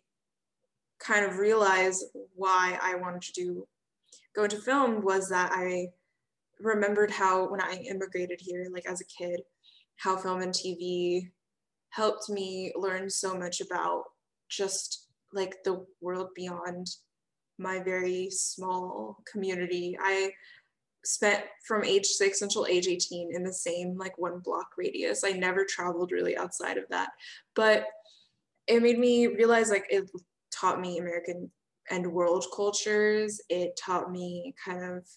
kind 1.00 1.26
of 1.26 1.38
realize 1.38 2.04
why 2.36 2.78
I 2.82 2.96
wanted 2.96 3.22
to 3.24 3.34
do 3.34 3.68
go 4.36 4.44
into 4.44 4.58
film 4.58 5.02
was 5.02 5.30
that 5.30 5.52
I 5.54 5.88
remembered 6.60 7.12
how 7.12 7.50
when 7.50 7.62
I 7.62 7.84
immigrated 7.90 8.40
here, 8.40 8.68
like 8.72 8.86
as 8.86 9.02
a 9.02 9.06
kid, 9.06 9.42
how 9.98 10.16
film 10.16 10.42
and 10.42 10.54
TV 10.54 11.32
helped 11.90 12.30
me 12.30 12.72
learn 12.76 13.10
so 13.10 13.38
much 13.38 13.62
about 13.62 14.04
just 14.50 15.08
like 15.34 15.64
the 15.64 15.86
world 16.02 16.30
beyond 16.36 16.88
my 17.58 17.80
very 17.80 18.30
small 18.30 19.18
community. 19.30 19.98
I 20.02 20.32
spent 21.04 21.44
from 21.66 21.84
age 21.84 22.06
six 22.06 22.42
until 22.42 22.66
age 22.66 22.88
18 22.88 23.36
in 23.36 23.44
the 23.44 23.54
same 23.54 23.98
like 23.98 24.18
one 24.18 24.40
block 24.40 24.68
radius. 24.78 25.24
I 25.24 25.32
never 25.32 25.66
traveled 25.66 26.12
really 26.12 26.38
outside 26.38 26.78
of 26.78 26.86
that. 26.90 27.10
But 27.56 27.86
it 28.68 28.82
made 28.82 29.00
me 29.00 29.28
realize 29.28 29.70
like 29.70 29.86
it 29.90 30.10
taught 30.52 30.80
me 30.80 31.00
American 31.00 31.50
and 31.90 32.12
world 32.12 32.46
cultures. 32.56 33.42
It 33.50 33.80
taught 33.84 34.12
me 34.12 34.54
kind 34.64 34.84
of 34.84 35.08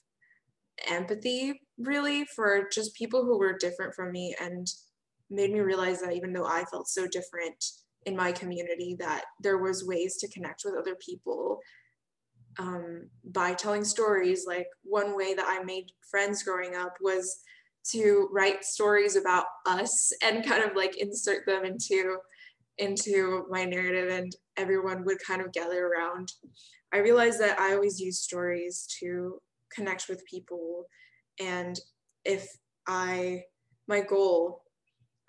empathy 0.88 1.60
really 1.78 2.24
for 2.24 2.68
just 2.72 2.96
people 2.96 3.24
who 3.24 3.38
were 3.38 3.56
different 3.56 3.94
from 3.94 4.10
me 4.12 4.34
and 4.40 4.66
made 5.30 5.52
me 5.52 5.60
realize 5.60 6.00
that 6.00 6.14
even 6.14 6.32
though 6.32 6.46
I 6.46 6.64
felt 6.64 6.88
so 6.88 7.06
different 7.06 7.64
in 8.06 8.16
my 8.16 8.32
community 8.32 8.96
that 8.98 9.24
there 9.40 9.58
was 9.58 9.84
ways 9.84 10.16
to 10.18 10.28
connect 10.28 10.62
with 10.64 10.74
other 10.74 10.96
people 10.96 11.60
um, 12.58 13.08
by 13.24 13.54
telling 13.54 13.84
stories. 13.84 14.44
Like 14.46 14.68
one 14.82 15.16
way 15.16 15.34
that 15.34 15.46
I 15.48 15.62
made 15.64 15.92
friends 16.10 16.42
growing 16.42 16.76
up 16.76 16.94
was 17.00 17.40
to 17.90 18.28
write 18.32 18.64
stories 18.64 19.16
about 19.16 19.46
us 19.66 20.12
and 20.22 20.44
kind 20.44 20.62
of 20.62 20.74
like 20.76 20.96
insert 20.96 21.46
them 21.46 21.64
into 21.64 22.16
into 22.78 23.46
my 23.50 23.64
narrative 23.64 24.10
and 24.10 24.34
everyone 24.56 25.04
would 25.04 25.18
kind 25.24 25.40
of 25.40 25.52
gather 25.52 25.86
around. 25.86 26.32
I 26.92 26.98
realized 26.98 27.40
that 27.40 27.58
I 27.58 27.74
always 27.74 28.00
use 28.00 28.20
stories 28.20 28.88
to 29.00 29.38
connect 29.72 30.08
with 30.08 30.26
people 30.26 30.86
and 31.40 31.78
if 32.24 32.48
I 32.86 33.42
my 33.86 34.00
goal 34.00 34.62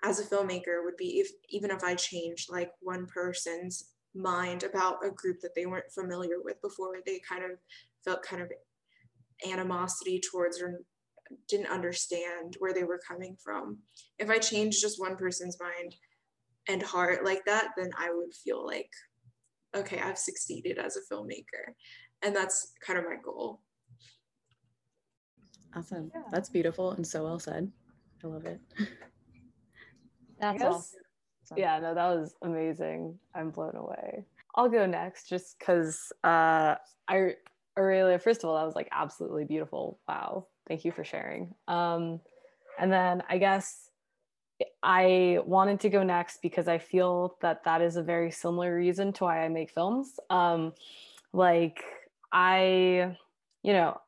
as 0.02 0.20
a 0.20 0.24
filmmaker 0.24 0.84
would 0.84 0.96
be 0.96 1.20
if 1.20 1.28
even 1.48 1.70
if 1.70 1.82
I 1.82 1.94
changed 1.94 2.50
like 2.50 2.70
one 2.80 3.06
person's 3.06 3.95
mind 4.16 4.62
about 4.62 5.04
a 5.04 5.10
group 5.10 5.40
that 5.40 5.54
they 5.54 5.66
weren't 5.66 5.92
familiar 5.92 6.36
with 6.42 6.60
before, 6.62 6.96
they 7.04 7.20
kind 7.28 7.44
of 7.44 7.52
felt 8.04 8.22
kind 8.22 8.42
of 8.42 8.50
animosity 9.48 10.20
towards 10.20 10.60
or 10.60 10.80
didn't 11.48 11.70
understand 11.70 12.56
where 12.58 12.72
they 12.72 12.84
were 12.84 13.00
coming 13.06 13.36
from. 13.42 13.78
If 14.18 14.30
I 14.30 14.38
changed 14.38 14.80
just 14.80 15.00
one 15.00 15.16
person's 15.16 15.58
mind 15.60 15.96
and 16.68 16.82
heart 16.82 17.24
like 17.24 17.44
that, 17.46 17.70
then 17.76 17.90
I 17.98 18.10
would 18.12 18.32
feel 18.34 18.64
like, 18.64 18.90
okay, 19.74 20.00
I've 20.00 20.18
succeeded 20.18 20.78
as 20.78 20.96
a 20.96 21.14
filmmaker. 21.14 21.74
And 22.22 22.34
that's 22.34 22.72
kind 22.84 22.98
of 22.98 23.04
my 23.04 23.16
goal. 23.22 23.60
Awesome. 25.74 26.10
Yeah. 26.14 26.22
That's 26.30 26.48
beautiful 26.48 26.92
and 26.92 27.06
so 27.06 27.24
well 27.24 27.38
said. 27.38 27.70
I 28.24 28.26
love 28.26 28.46
it. 28.46 28.60
That's 30.40 30.62
awesome. 30.62 31.00
Yeah, 31.56 31.78
no, 31.80 31.94
that 31.94 32.06
was 32.06 32.34
amazing. 32.42 33.18
I'm 33.34 33.50
blown 33.50 33.76
away. 33.76 34.24
I'll 34.54 34.68
go 34.68 34.86
next 34.86 35.28
just 35.28 35.58
because 35.58 36.12
uh, 36.24 36.76
I, 37.08 37.34
Aurelia, 37.78 38.18
first 38.18 38.42
of 38.42 38.50
all, 38.50 38.56
that 38.56 38.64
was 38.64 38.74
like 38.74 38.88
absolutely 38.90 39.44
beautiful. 39.44 39.98
Wow. 40.08 40.46
Thank 40.66 40.84
you 40.84 40.92
for 40.92 41.04
sharing. 41.04 41.54
Um, 41.68 42.20
and 42.78 42.92
then 42.92 43.22
I 43.28 43.38
guess 43.38 43.90
I 44.82 45.40
wanted 45.44 45.80
to 45.80 45.90
go 45.90 46.02
next 46.02 46.40
because 46.42 46.68
I 46.68 46.78
feel 46.78 47.36
that 47.42 47.64
that 47.64 47.82
is 47.82 47.96
a 47.96 48.02
very 48.02 48.30
similar 48.30 48.74
reason 48.74 49.12
to 49.14 49.24
why 49.24 49.44
I 49.44 49.48
make 49.48 49.70
films. 49.70 50.18
Um, 50.30 50.72
like, 51.32 51.82
I, 52.32 53.16
you 53.62 53.72
know, 53.72 54.00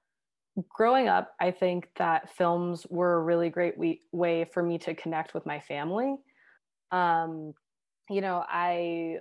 growing 0.69 1.09
up, 1.09 1.35
I 1.41 1.51
think 1.51 1.91
that 1.97 2.35
films 2.35 2.87
were 2.89 3.17
a 3.17 3.23
really 3.23 3.51
great 3.51 3.77
we- 3.77 4.01
way 4.13 4.45
for 4.45 4.63
me 4.63 4.79
to 4.79 4.95
connect 4.95 5.35
with 5.35 5.45
my 5.47 5.61
family. 5.61 6.17
Um, 6.91 7.53
you 8.11 8.21
know, 8.21 8.45
I 8.49 9.19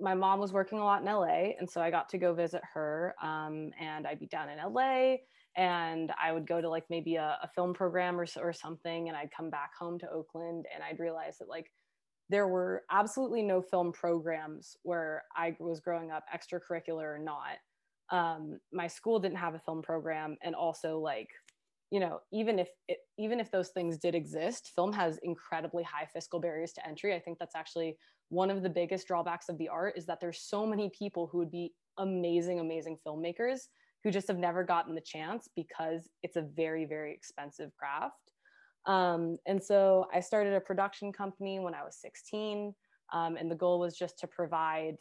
my 0.00 0.14
mom 0.14 0.40
was 0.40 0.52
working 0.52 0.78
a 0.78 0.84
lot 0.84 1.02
in 1.02 1.06
LA, 1.06 1.52
and 1.58 1.68
so 1.68 1.80
I 1.80 1.90
got 1.90 2.08
to 2.10 2.18
go 2.18 2.32
visit 2.32 2.62
her. 2.74 3.14
Um, 3.22 3.70
and 3.78 4.06
I'd 4.06 4.18
be 4.18 4.26
down 4.26 4.48
in 4.48 4.58
LA, 4.58 5.16
and 5.56 6.12
I 6.22 6.32
would 6.32 6.46
go 6.46 6.60
to 6.60 6.68
like 6.68 6.84
maybe 6.90 7.16
a, 7.16 7.38
a 7.42 7.48
film 7.54 7.74
program 7.74 8.18
or 8.18 8.26
or 8.40 8.52
something, 8.52 9.08
and 9.08 9.16
I'd 9.16 9.30
come 9.36 9.50
back 9.50 9.70
home 9.78 9.98
to 10.00 10.10
Oakland, 10.10 10.66
and 10.74 10.82
I'd 10.82 10.98
realize 10.98 11.38
that 11.38 11.48
like 11.48 11.70
there 12.28 12.48
were 12.48 12.84
absolutely 12.90 13.42
no 13.42 13.60
film 13.60 13.92
programs 13.92 14.76
where 14.82 15.24
I 15.36 15.56
was 15.58 15.80
growing 15.80 16.10
up, 16.10 16.24
extracurricular 16.34 17.02
or 17.02 17.18
not 17.18 17.58
um, 18.10 18.58
my 18.72 18.86
school 18.86 19.20
didn't 19.20 19.38
have 19.38 19.54
a 19.54 19.58
film 19.58 19.82
program 19.82 20.36
and 20.42 20.54
also 20.54 20.98
like 20.98 21.28
you 21.90 22.00
know 22.00 22.20
even 22.32 22.58
if 22.58 22.68
it, 22.88 22.98
even 23.18 23.40
if 23.40 23.50
those 23.50 23.68
things 23.68 23.98
did 23.98 24.14
exist 24.14 24.72
film 24.74 24.92
has 24.92 25.18
incredibly 25.22 25.82
high 25.82 26.06
fiscal 26.06 26.40
barriers 26.40 26.72
to 26.72 26.86
entry 26.86 27.14
i 27.14 27.18
think 27.20 27.38
that's 27.38 27.56
actually 27.56 27.96
one 28.28 28.50
of 28.50 28.62
the 28.62 28.70
biggest 28.70 29.06
drawbacks 29.06 29.48
of 29.48 29.58
the 29.58 29.68
art 29.68 29.94
is 29.96 30.06
that 30.06 30.20
there's 30.20 30.40
so 30.40 30.66
many 30.66 30.90
people 30.96 31.28
who 31.30 31.38
would 31.38 31.50
be 31.50 31.72
amazing 31.98 32.60
amazing 32.60 32.96
filmmakers 33.06 33.68
who 34.02 34.10
just 34.10 34.28
have 34.28 34.38
never 34.38 34.64
gotten 34.64 34.94
the 34.94 35.00
chance 35.00 35.48
because 35.54 36.08
it's 36.22 36.36
a 36.36 36.42
very 36.56 36.84
very 36.84 37.12
expensive 37.12 37.70
craft 37.76 38.32
um, 38.86 39.36
and 39.46 39.62
so 39.62 40.06
i 40.14 40.20
started 40.20 40.54
a 40.54 40.60
production 40.60 41.12
company 41.12 41.58
when 41.58 41.74
i 41.74 41.82
was 41.82 41.96
16 42.00 42.72
um, 43.12 43.36
and 43.36 43.50
the 43.50 43.56
goal 43.56 43.80
was 43.80 43.96
just 43.96 44.18
to 44.20 44.26
provide 44.28 44.96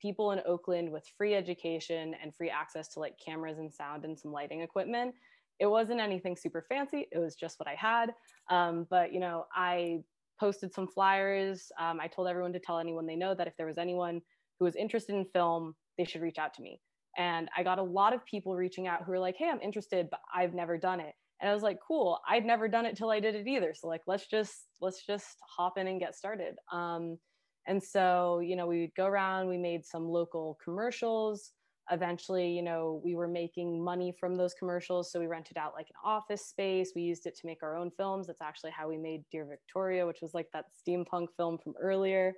people 0.00 0.32
in 0.32 0.40
Oakland 0.46 0.90
with 0.90 1.04
free 1.16 1.34
education 1.34 2.14
and 2.22 2.34
free 2.34 2.50
access 2.50 2.88
to 2.88 3.00
like 3.00 3.14
cameras 3.24 3.58
and 3.58 3.72
sound 3.72 4.04
and 4.04 4.18
some 4.18 4.32
lighting 4.32 4.62
equipment. 4.62 5.14
It 5.60 5.66
wasn't 5.66 6.00
anything 6.00 6.36
super 6.36 6.64
fancy. 6.68 7.06
It 7.12 7.18
was 7.18 7.36
just 7.36 7.60
what 7.60 7.68
I 7.68 7.74
had. 7.74 8.12
Um, 8.50 8.86
but 8.90 9.12
you 9.12 9.20
know, 9.20 9.46
I 9.54 9.98
posted 10.40 10.72
some 10.72 10.88
flyers. 10.88 11.70
Um, 11.78 12.00
I 12.00 12.08
told 12.08 12.28
everyone 12.28 12.52
to 12.54 12.60
tell 12.60 12.78
anyone 12.78 13.06
they 13.06 13.16
know 13.16 13.34
that 13.34 13.46
if 13.46 13.56
there 13.56 13.66
was 13.66 13.78
anyone 13.78 14.20
who 14.58 14.64
was 14.64 14.74
interested 14.74 15.14
in 15.14 15.26
film, 15.26 15.74
they 15.98 16.04
should 16.04 16.22
reach 16.22 16.38
out 16.38 16.54
to 16.54 16.62
me. 16.62 16.80
And 17.18 17.48
I 17.56 17.62
got 17.62 17.78
a 17.78 17.82
lot 17.82 18.14
of 18.14 18.24
people 18.24 18.56
reaching 18.56 18.86
out 18.86 19.04
who 19.04 19.12
were 19.12 19.18
like, 19.18 19.36
"Hey, 19.36 19.48
I'm 19.48 19.60
interested, 19.60 20.08
but 20.10 20.20
I've 20.34 20.54
never 20.54 20.78
done 20.78 21.00
it." 21.00 21.14
And 21.40 21.50
I 21.50 21.54
was 21.54 21.62
like, 21.62 21.78
"Cool, 21.86 22.18
I'd 22.28 22.44
never 22.44 22.68
done 22.68 22.86
it 22.86 22.96
till 22.96 23.10
I 23.10 23.20
did 23.20 23.34
it 23.34 23.46
either. 23.46 23.74
So 23.74 23.88
like, 23.88 24.02
let's 24.06 24.26
just 24.26 24.68
let's 24.80 25.04
just 25.06 25.36
hop 25.56 25.76
in 25.78 25.86
and 25.88 26.00
get 26.00 26.14
started." 26.14 26.56
Um, 26.72 27.18
and 27.66 27.82
so, 27.82 28.40
you 28.40 28.56
know, 28.56 28.66
we 28.66 28.80
would 28.82 28.94
go 28.96 29.06
around, 29.06 29.48
we 29.48 29.58
made 29.58 29.84
some 29.84 30.08
local 30.08 30.58
commercials. 30.64 31.52
Eventually, 31.90 32.50
you 32.50 32.62
know, 32.62 33.00
we 33.04 33.14
were 33.14 33.28
making 33.28 33.82
money 33.82 34.14
from 34.18 34.36
those 34.36 34.54
commercials. 34.54 35.10
So 35.10 35.20
we 35.20 35.26
rented 35.26 35.56
out 35.56 35.74
like 35.74 35.88
an 35.90 35.96
office 36.04 36.46
space. 36.46 36.92
We 36.94 37.02
used 37.02 37.26
it 37.26 37.36
to 37.38 37.46
make 37.46 37.62
our 37.62 37.76
own 37.76 37.90
films. 37.90 38.26
That's 38.26 38.42
actually 38.42 38.70
how 38.70 38.88
we 38.88 38.96
made 38.96 39.24
Dear 39.30 39.46
Victoria, 39.46 40.06
which 40.06 40.20
was 40.22 40.34
like 40.34 40.46
that 40.52 40.66
steampunk 40.76 41.28
film 41.36 41.58
from 41.58 41.74
earlier. 41.80 42.34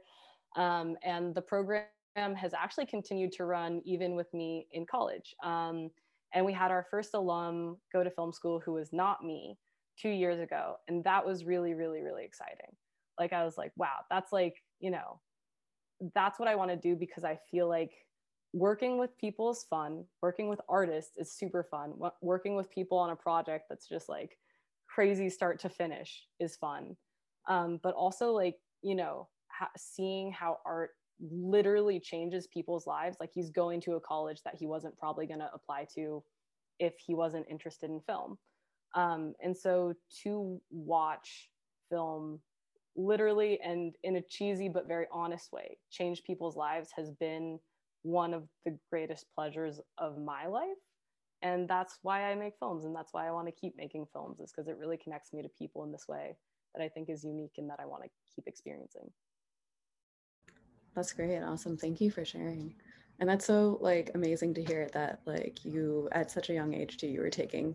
Um, 0.56 0.96
and 1.04 1.34
the 1.34 1.42
program 1.42 1.86
has 2.16 2.54
actually 2.54 2.86
continued 2.86 3.32
to 3.32 3.44
run 3.44 3.82
even 3.84 4.16
with 4.16 4.32
me 4.34 4.66
in 4.72 4.86
college. 4.86 5.34
Um, 5.42 5.90
and 6.34 6.44
we 6.46 6.52
had 6.52 6.70
our 6.70 6.86
first 6.90 7.14
alum 7.14 7.76
go 7.92 8.02
to 8.02 8.10
film 8.10 8.32
school 8.32 8.60
who 8.64 8.72
was 8.72 8.92
not 8.92 9.24
me 9.24 9.58
two 9.98 10.08
years 10.08 10.40
ago. 10.40 10.76
And 10.88 11.04
that 11.04 11.24
was 11.24 11.44
really, 11.44 11.74
really, 11.74 12.02
really 12.02 12.24
exciting. 12.24 12.74
Like, 13.18 13.32
I 13.32 13.44
was 13.44 13.58
like, 13.58 13.72
wow, 13.76 13.98
that's 14.10 14.32
like 14.32 14.54
you 14.82 14.90
know, 14.90 15.20
that's 16.14 16.38
what 16.38 16.48
I 16.48 16.56
want 16.56 16.70
to 16.70 16.76
do 16.76 16.94
because 16.96 17.24
I 17.24 17.38
feel 17.50 17.68
like 17.68 17.92
working 18.52 18.98
with 18.98 19.16
people 19.18 19.50
is 19.50 19.64
fun. 19.68 20.04
Working 20.20 20.48
with 20.48 20.60
artists 20.68 21.12
is 21.16 21.32
super 21.32 21.66
fun. 21.70 21.94
Working 22.20 22.54
with 22.54 22.70
people 22.70 22.98
on 22.98 23.10
a 23.10 23.16
project 23.16 23.64
that's 23.68 23.88
just 23.88 24.08
like 24.08 24.36
crazy 24.88 25.30
start 25.30 25.58
to 25.60 25.68
finish 25.68 26.26
is 26.38 26.56
fun. 26.56 26.96
Um, 27.48 27.80
but 27.82 27.94
also 27.94 28.32
like, 28.32 28.56
you 28.82 28.94
know, 28.94 29.28
ha- 29.48 29.70
seeing 29.76 30.30
how 30.32 30.58
art 30.66 30.90
literally 31.20 31.98
changes 31.98 32.46
people's 32.48 32.86
lives. 32.86 33.16
Like 33.20 33.30
he's 33.32 33.50
going 33.50 33.80
to 33.82 33.92
a 33.92 34.00
college 34.00 34.42
that 34.44 34.56
he 34.58 34.66
wasn't 34.66 34.98
probably 34.98 35.26
going 35.26 35.40
to 35.40 35.50
apply 35.54 35.86
to 35.94 36.22
if 36.78 36.94
he 36.98 37.14
wasn't 37.14 37.46
interested 37.50 37.90
in 37.90 38.00
film. 38.00 38.38
Um, 38.94 39.34
and 39.42 39.56
so 39.56 39.94
to 40.22 40.60
watch 40.70 41.48
film 41.90 42.40
literally 42.94 43.58
and 43.64 43.94
in 44.02 44.16
a 44.16 44.22
cheesy 44.22 44.68
but 44.68 44.86
very 44.86 45.06
honest 45.10 45.50
way 45.50 45.78
change 45.90 46.22
people's 46.24 46.56
lives 46.56 46.90
has 46.94 47.10
been 47.12 47.58
one 48.02 48.34
of 48.34 48.44
the 48.64 48.76
greatest 48.90 49.26
pleasures 49.34 49.80
of 49.98 50.18
my 50.18 50.46
life 50.46 50.68
and 51.42 51.68
that's 51.68 51.98
why 52.02 52.30
i 52.30 52.34
make 52.34 52.54
films 52.58 52.84
and 52.84 52.94
that's 52.94 53.12
why 53.12 53.26
i 53.26 53.30
want 53.30 53.46
to 53.46 53.52
keep 53.52 53.76
making 53.76 54.06
films 54.12 54.40
is 54.40 54.52
because 54.52 54.68
it 54.68 54.76
really 54.78 54.96
connects 54.96 55.32
me 55.32 55.42
to 55.42 55.48
people 55.58 55.84
in 55.84 55.92
this 55.92 56.06
way 56.08 56.36
that 56.74 56.82
i 56.82 56.88
think 56.88 57.08
is 57.08 57.24
unique 57.24 57.52
and 57.58 57.68
that 57.68 57.80
i 57.80 57.86
want 57.86 58.02
to 58.02 58.08
keep 58.34 58.46
experiencing 58.46 59.10
that's 60.94 61.12
great 61.12 61.40
awesome 61.42 61.76
thank 61.76 62.00
you 62.00 62.10
for 62.10 62.24
sharing 62.24 62.74
and 63.20 63.28
that's 63.28 63.46
so 63.46 63.78
like 63.80 64.10
amazing 64.14 64.52
to 64.52 64.64
hear 64.64 64.88
that 64.92 65.20
like 65.26 65.64
you 65.64 66.08
at 66.12 66.30
such 66.30 66.50
a 66.50 66.54
young 66.54 66.74
age 66.74 66.96
too 66.96 67.06
you 67.06 67.20
were 67.20 67.30
taking 67.30 67.74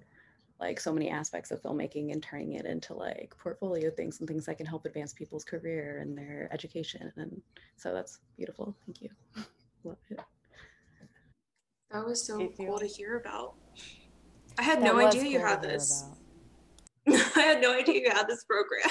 like 0.59 0.79
so 0.79 0.91
many 0.91 1.09
aspects 1.09 1.51
of 1.51 1.61
filmmaking 1.61 2.11
and 2.11 2.21
turning 2.23 2.53
it 2.53 2.65
into 2.65 2.93
like 2.93 3.35
portfolio 3.37 3.89
things 3.91 4.19
and 4.19 4.27
things 4.27 4.45
that 4.45 4.57
can 4.57 4.65
help 4.65 4.85
advance 4.85 5.13
people's 5.13 5.43
career 5.43 5.99
and 6.01 6.17
their 6.17 6.49
education. 6.51 7.11
And 7.15 7.41
so 7.75 7.93
that's 7.93 8.19
beautiful. 8.35 8.75
Thank 8.85 9.01
you. 9.01 9.09
Love 9.83 9.97
it. 10.09 10.19
That 11.91 12.05
was 12.05 12.25
so 12.25 12.51
cool 12.57 12.79
to 12.79 12.85
hear 12.85 13.17
about. 13.17 13.55
I 14.57 14.63
had 14.63 14.79
that 14.79 14.85
no 14.85 14.99
idea 14.99 15.21
cool 15.23 15.31
you 15.31 15.39
had 15.39 15.61
this. 15.61 16.05
I 17.07 17.39
had 17.39 17.61
no 17.61 17.73
idea 17.73 18.01
you 18.01 18.11
had 18.11 18.27
this 18.27 18.43
program. 18.43 18.89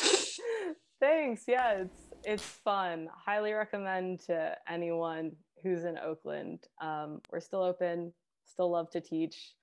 Thanks. 1.00 1.44
Yeah, 1.46 1.72
it's 1.72 2.12
it's 2.24 2.42
fun. 2.42 3.08
Highly 3.14 3.52
recommend 3.52 4.20
to 4.26 4.56
anyone 4.68 5.32
who's 5.62 5.84
in 5.84 5.98
Oakland. 5.98 6.60
Um, 6.80 7.20
we're 7.30 7.40
still 7.40 7.62
open. 7.62 8.12
Still 8.44 8.70
love 8.70 8.90
to 8.90 9.00
teach. 9.00 9.54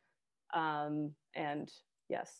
Um, 0.53 1.11
and 1.35 1.69
yes, 2.09 2.31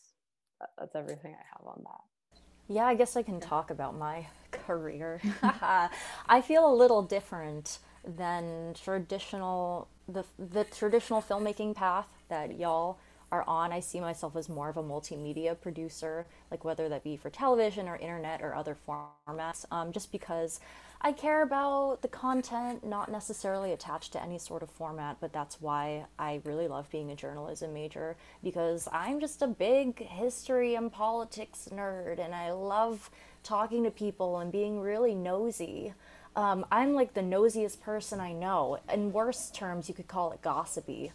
that, 0.59 0.69
that's 0.77 0.95
everything 0.95 1.33
I 1.33 1.43
have 1.57 1.67
on 1.67 1.83
that. 1.83 2.39
Yeah, 2.67 2.85
I 2.85 2.95
guess 2.95 3.15
I 3.15 3.23
can 3.23 3.39
talk 3.39 3.71
about 3.71 3.97
my 3.97 4.27
career. 4.51 5.21
I 5.41 6.41
feel 6.41 6.71
a 6.71 6.75
little 6.75 7.01
different 7.01 7.79
than 8.05 8.73
traditional 8.73 9.87
the 10.07 10.25
the 10.37 10.63
traditional 10.63 11.21
filmmaking 11.21 11.75
path 11.75 12.07
that 12.29 12.59
y'all 12.59 12.97
are 13.31 13.43
on. 13.47 13.71
I 13.71 13.79
see 13.79 13.99
myself 13.99 14.35
as 14.35 14.49
more 14.49 14.69
of 14.69 14.77
a 14.77 14.83
multimedia 14.83 15.59
producer, 15.59 16.25
like 16.49 16.65
whether 16.65 16.89
that 16.89 17.03
be 17.03 17.15
for 17.15 17.29
television 17.29 17.87
or 17.87 17.95
internet 17.97 18.41
or 18.41 18.55
other 18.55 18.75
formats, 18.87 19.65
um, 19.71 19.91
just 19.91 20.11
because 20.11 20.59
I 21.01 21.13
care 21.13 21.43
about 21.43 22.01
the 22.01 22.09
content, 22.09 22.85
not 22.85 23.09
necessarily 23.09 23.71
attached 23.71 24.11
to 24.13 24.21
any 24.21 24.37
sort 24.37 24.63
of 24.63 24.69
format, 24.69 25.17
but 25.21 25.31
that's 25.31 25.61
why 25.61 26.05
I 26.17 26.41
really 26.43 26.67
love 26.67 26.89
being 26.89 27.11
a 27.11 27.15
journalism 27.15 27.73
major 27.73 28.17
because 28.43 28.87
I'm 28.91 29.21
just 29.21 29.41
a 29.41 29.47
big 29.47 30.05
history 30.05 30.75
and 30.75 30.91
politics 30.91 31.69
nerd 31.71 32.19
and 32.19 32.35
I 32.35 32.51
love 32.51 33.09
talking 33.43 33.83
to 33.83 33.91
people 33.91 34.39
and 34.39 34.51
being 34.51 34.81
really 34.81 35.15
nosy. 35.15 35.93
Um, 36.39 36.65
I'm 36.71 36.93
like 36.93 37.13
the 37.13 37.21
nosiest 37.21 37.81
person 37.81 38.21
I 38.21 38.31
know. 38.31 38.79
In 38.93 39.11
worse 39.11 39.49
terms, 39.51 39.89
you 39.89 39.93
could 39.93 40.07
call 40.07 40.31
it 40.31 40.41
gossipy. 40.41 41.11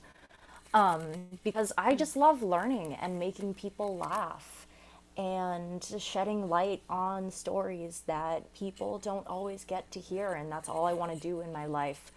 Um, 0.75 1.01
because 1.43 1.73
I 1.79 1.95
just 1.95 2.15
love 2.15 2.43
learning 2.43 2.93
and 3.01 3.19
making 3.19 3.55
people 3.55 3.97
laugh. 3.97 4.67
and 5.17 5.83
shedding 5.99 6.49
light 6.49 6.83
on 6.91 7.31
stories 7.31 8.03
that 8.09 8.53
people 8.53 8.99
don't 8.99 9.25
always 9.29 9.65
get 9.65 9.89
to 9.93 10.01
hear. 10.01 10.33
And 10.33 10.51
that's 10.51 10.69
all 10.69 10.87
I 10.87 10.93
want 10.93 11.13
to 11.13 11.19
do 11.19 11.41
in 11.41 11.53
my 11.53 11.67
life. 11.67 12.11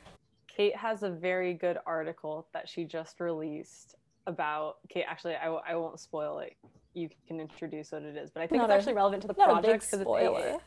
Kate 0.47 0.75
has 0.75 1.03
a 1.03 1.09
very 1.09 1.53
good 1.53 1.77
article 1.85 2.47
that 2.53 2.67
she 2.67 2.85
just 2.85 3.19
released 3.19 3.95
about 4.25 4.77
Kate. 4.89 5.05
Actually, 5.07 5.35
I, 5.35 5.47
I 5.47 5.75
won't 5.75 5.99
spoil 5.99 6.39
it. 6.39 6.57
You 6.95 7.09
can 7.27 7.39
introduce 7.39 7.91
what 7.91 8.01
it 8.01 8.17
is, 8.17 8.31
but 8.31 8.41
I 8.41 8.47
think 8.47 8.61
Not 8.63 8.71
it's 8.71 8.73
a- 8.73 8.77
actually 8.79 8.93
relevant 8.95 9.21
to 9.21 9.27
the 9.27 9.35
not 9.37 9.51
a 9.51 9.55
big 9.57 9.63
project 9.63 9.85
because 9.85 9.99
it's 9.99 10.07
spoiler. 10.07 10.57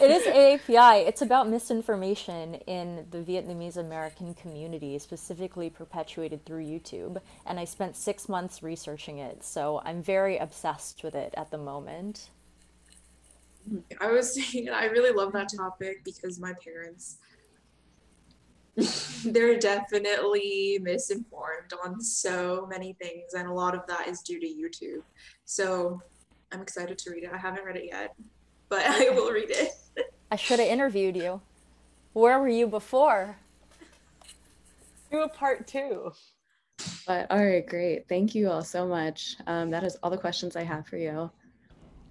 It 0.00 0.10
is 0.10 0.24
AAPI. 0.24 1.06
It's 1.06 1.22
about 1.22 1.48
misinformation 1.48 2.56
in 2.66 3.06
the 3.10 3.18
Vietnamese 3.18 3.76
American 3.76 4.34
community, 4.34 4.98
specifically 4.98 5.70
perpetuated 5.70 6.44
through 6.44 6.64
YouTube. 6.64 7.20
And 7.46 7.58
I 7.58 7.64
spent 7.64 7.96
six 7.96 8.28
months 8.28 8.62
researching 8.62 9.18
it, 9.18 9.44
so 9.44 9.80
I'm 9.84 10.02
very 10.02 10.36
obsessed 10.36 11.04
with 11.04 11.14
it 11.14 11.32
at 11.36 11.50
the 11.50 11.58
moment. 11.58 12.28
I 14.00 14.08
was 14.10 14.34
saying 14.34 14.68
I 14.68 14.86
really 14.86 15.10
love 15.10 15.32
that 15.32 15.48
topic 15.56 16.04
because 16.04 16.38
my 16.38 16.52
parents 16.62 17.18
they're 19.24 19.58
definitely 19.58 20.80
misinformed 20.82 21.72
on 21.84 22.00
so 22.00 22.66
many 22.68 22.94
things 23.00 23.34
and 23.34 23.48
a 23.48 23.52
lot 23.52 23.74
of 23.74 23.86
that 23.86 24.08
is 24.08 24.20
due 24.20 24.40
to 24.40 24.46
YouTube. 24.46 25.02
So 25.44 26.02
I'm 26.52 26.60
excited 26.60 26.98
to 26.98 27.10
read 27.10 27.24
it. 27.24 27.30
I 27.32 27.36
haven't 27.36 27.64
read 27.64 27.76
it 27.76 27.86
yet, 27.86 28.14
but 28.68 28.82
I 28.84 29.10
will 29.10 29.30
read 29.30 29.50
it. 29.50 29.70
I 30.30 30.36
should 30.36 30.58
have 30.58 30.68
interviewed 30.68 31.16
you. 31.16 31.40
Where 32.12 32.38
were 32.38 32.48
you 32.48 32.66
before? 32.66 33.36
Do 35.10 35.22
a 35.22 35.28
part 35.28 35.66
two. 35.66 36.12
But 37.06 37.30
all 37.30 37.44
right, 37.44 37.66
great. 37.66 38.08
Thank 38.08 38.34
you 38.34 38.50
all 38.50 38.62
so 38.62 38.86
much. 38.86 39.36
Um, 39.46 39.70
that 39.70 39.84
is 39.84 39.96
all 40.02 40.10
the 40.10 40.18
questions 40.18 40.56
I 40.56 40.62
have 40.62 40.86
for 40.86 40.96
you. 40.96 41.30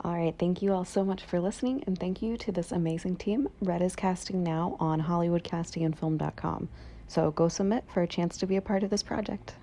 All 0.02 0.14
right, 0.18 0.36
thank 0.38 0.62
you 0.62 0.74
all 0.74 0.84
so 0.84 1.04
much 1.06 1.24
for 1.24 1.40
listening, 1.40 1.84
and 1.88 1.98
thank 1.98 2.22
you 2.22 2.36
to 2.38 2.52
this 2.52 2.72
amazing 2.72 3.16
team. 3.16 3.48
Red 3.62 3.82
is 3.82 3.96
casting 3.96 4.44
now 4.44 4.76
on 4.80 5.02
HollywoodCastingandFilm.com. 5.02 6.68
So 7.08 7.32
go 7.32 7.48
submit 7.48 7.86
for 7.94 8.02
a 8.02 8.08
chance 8.08 8.38
to 8.38 8.48
be 8.48 8.58
a 8.58 8.62
part 8.62 8.84
of 8.84 8.90
this 8.90 9.04
project. 9.04 9.56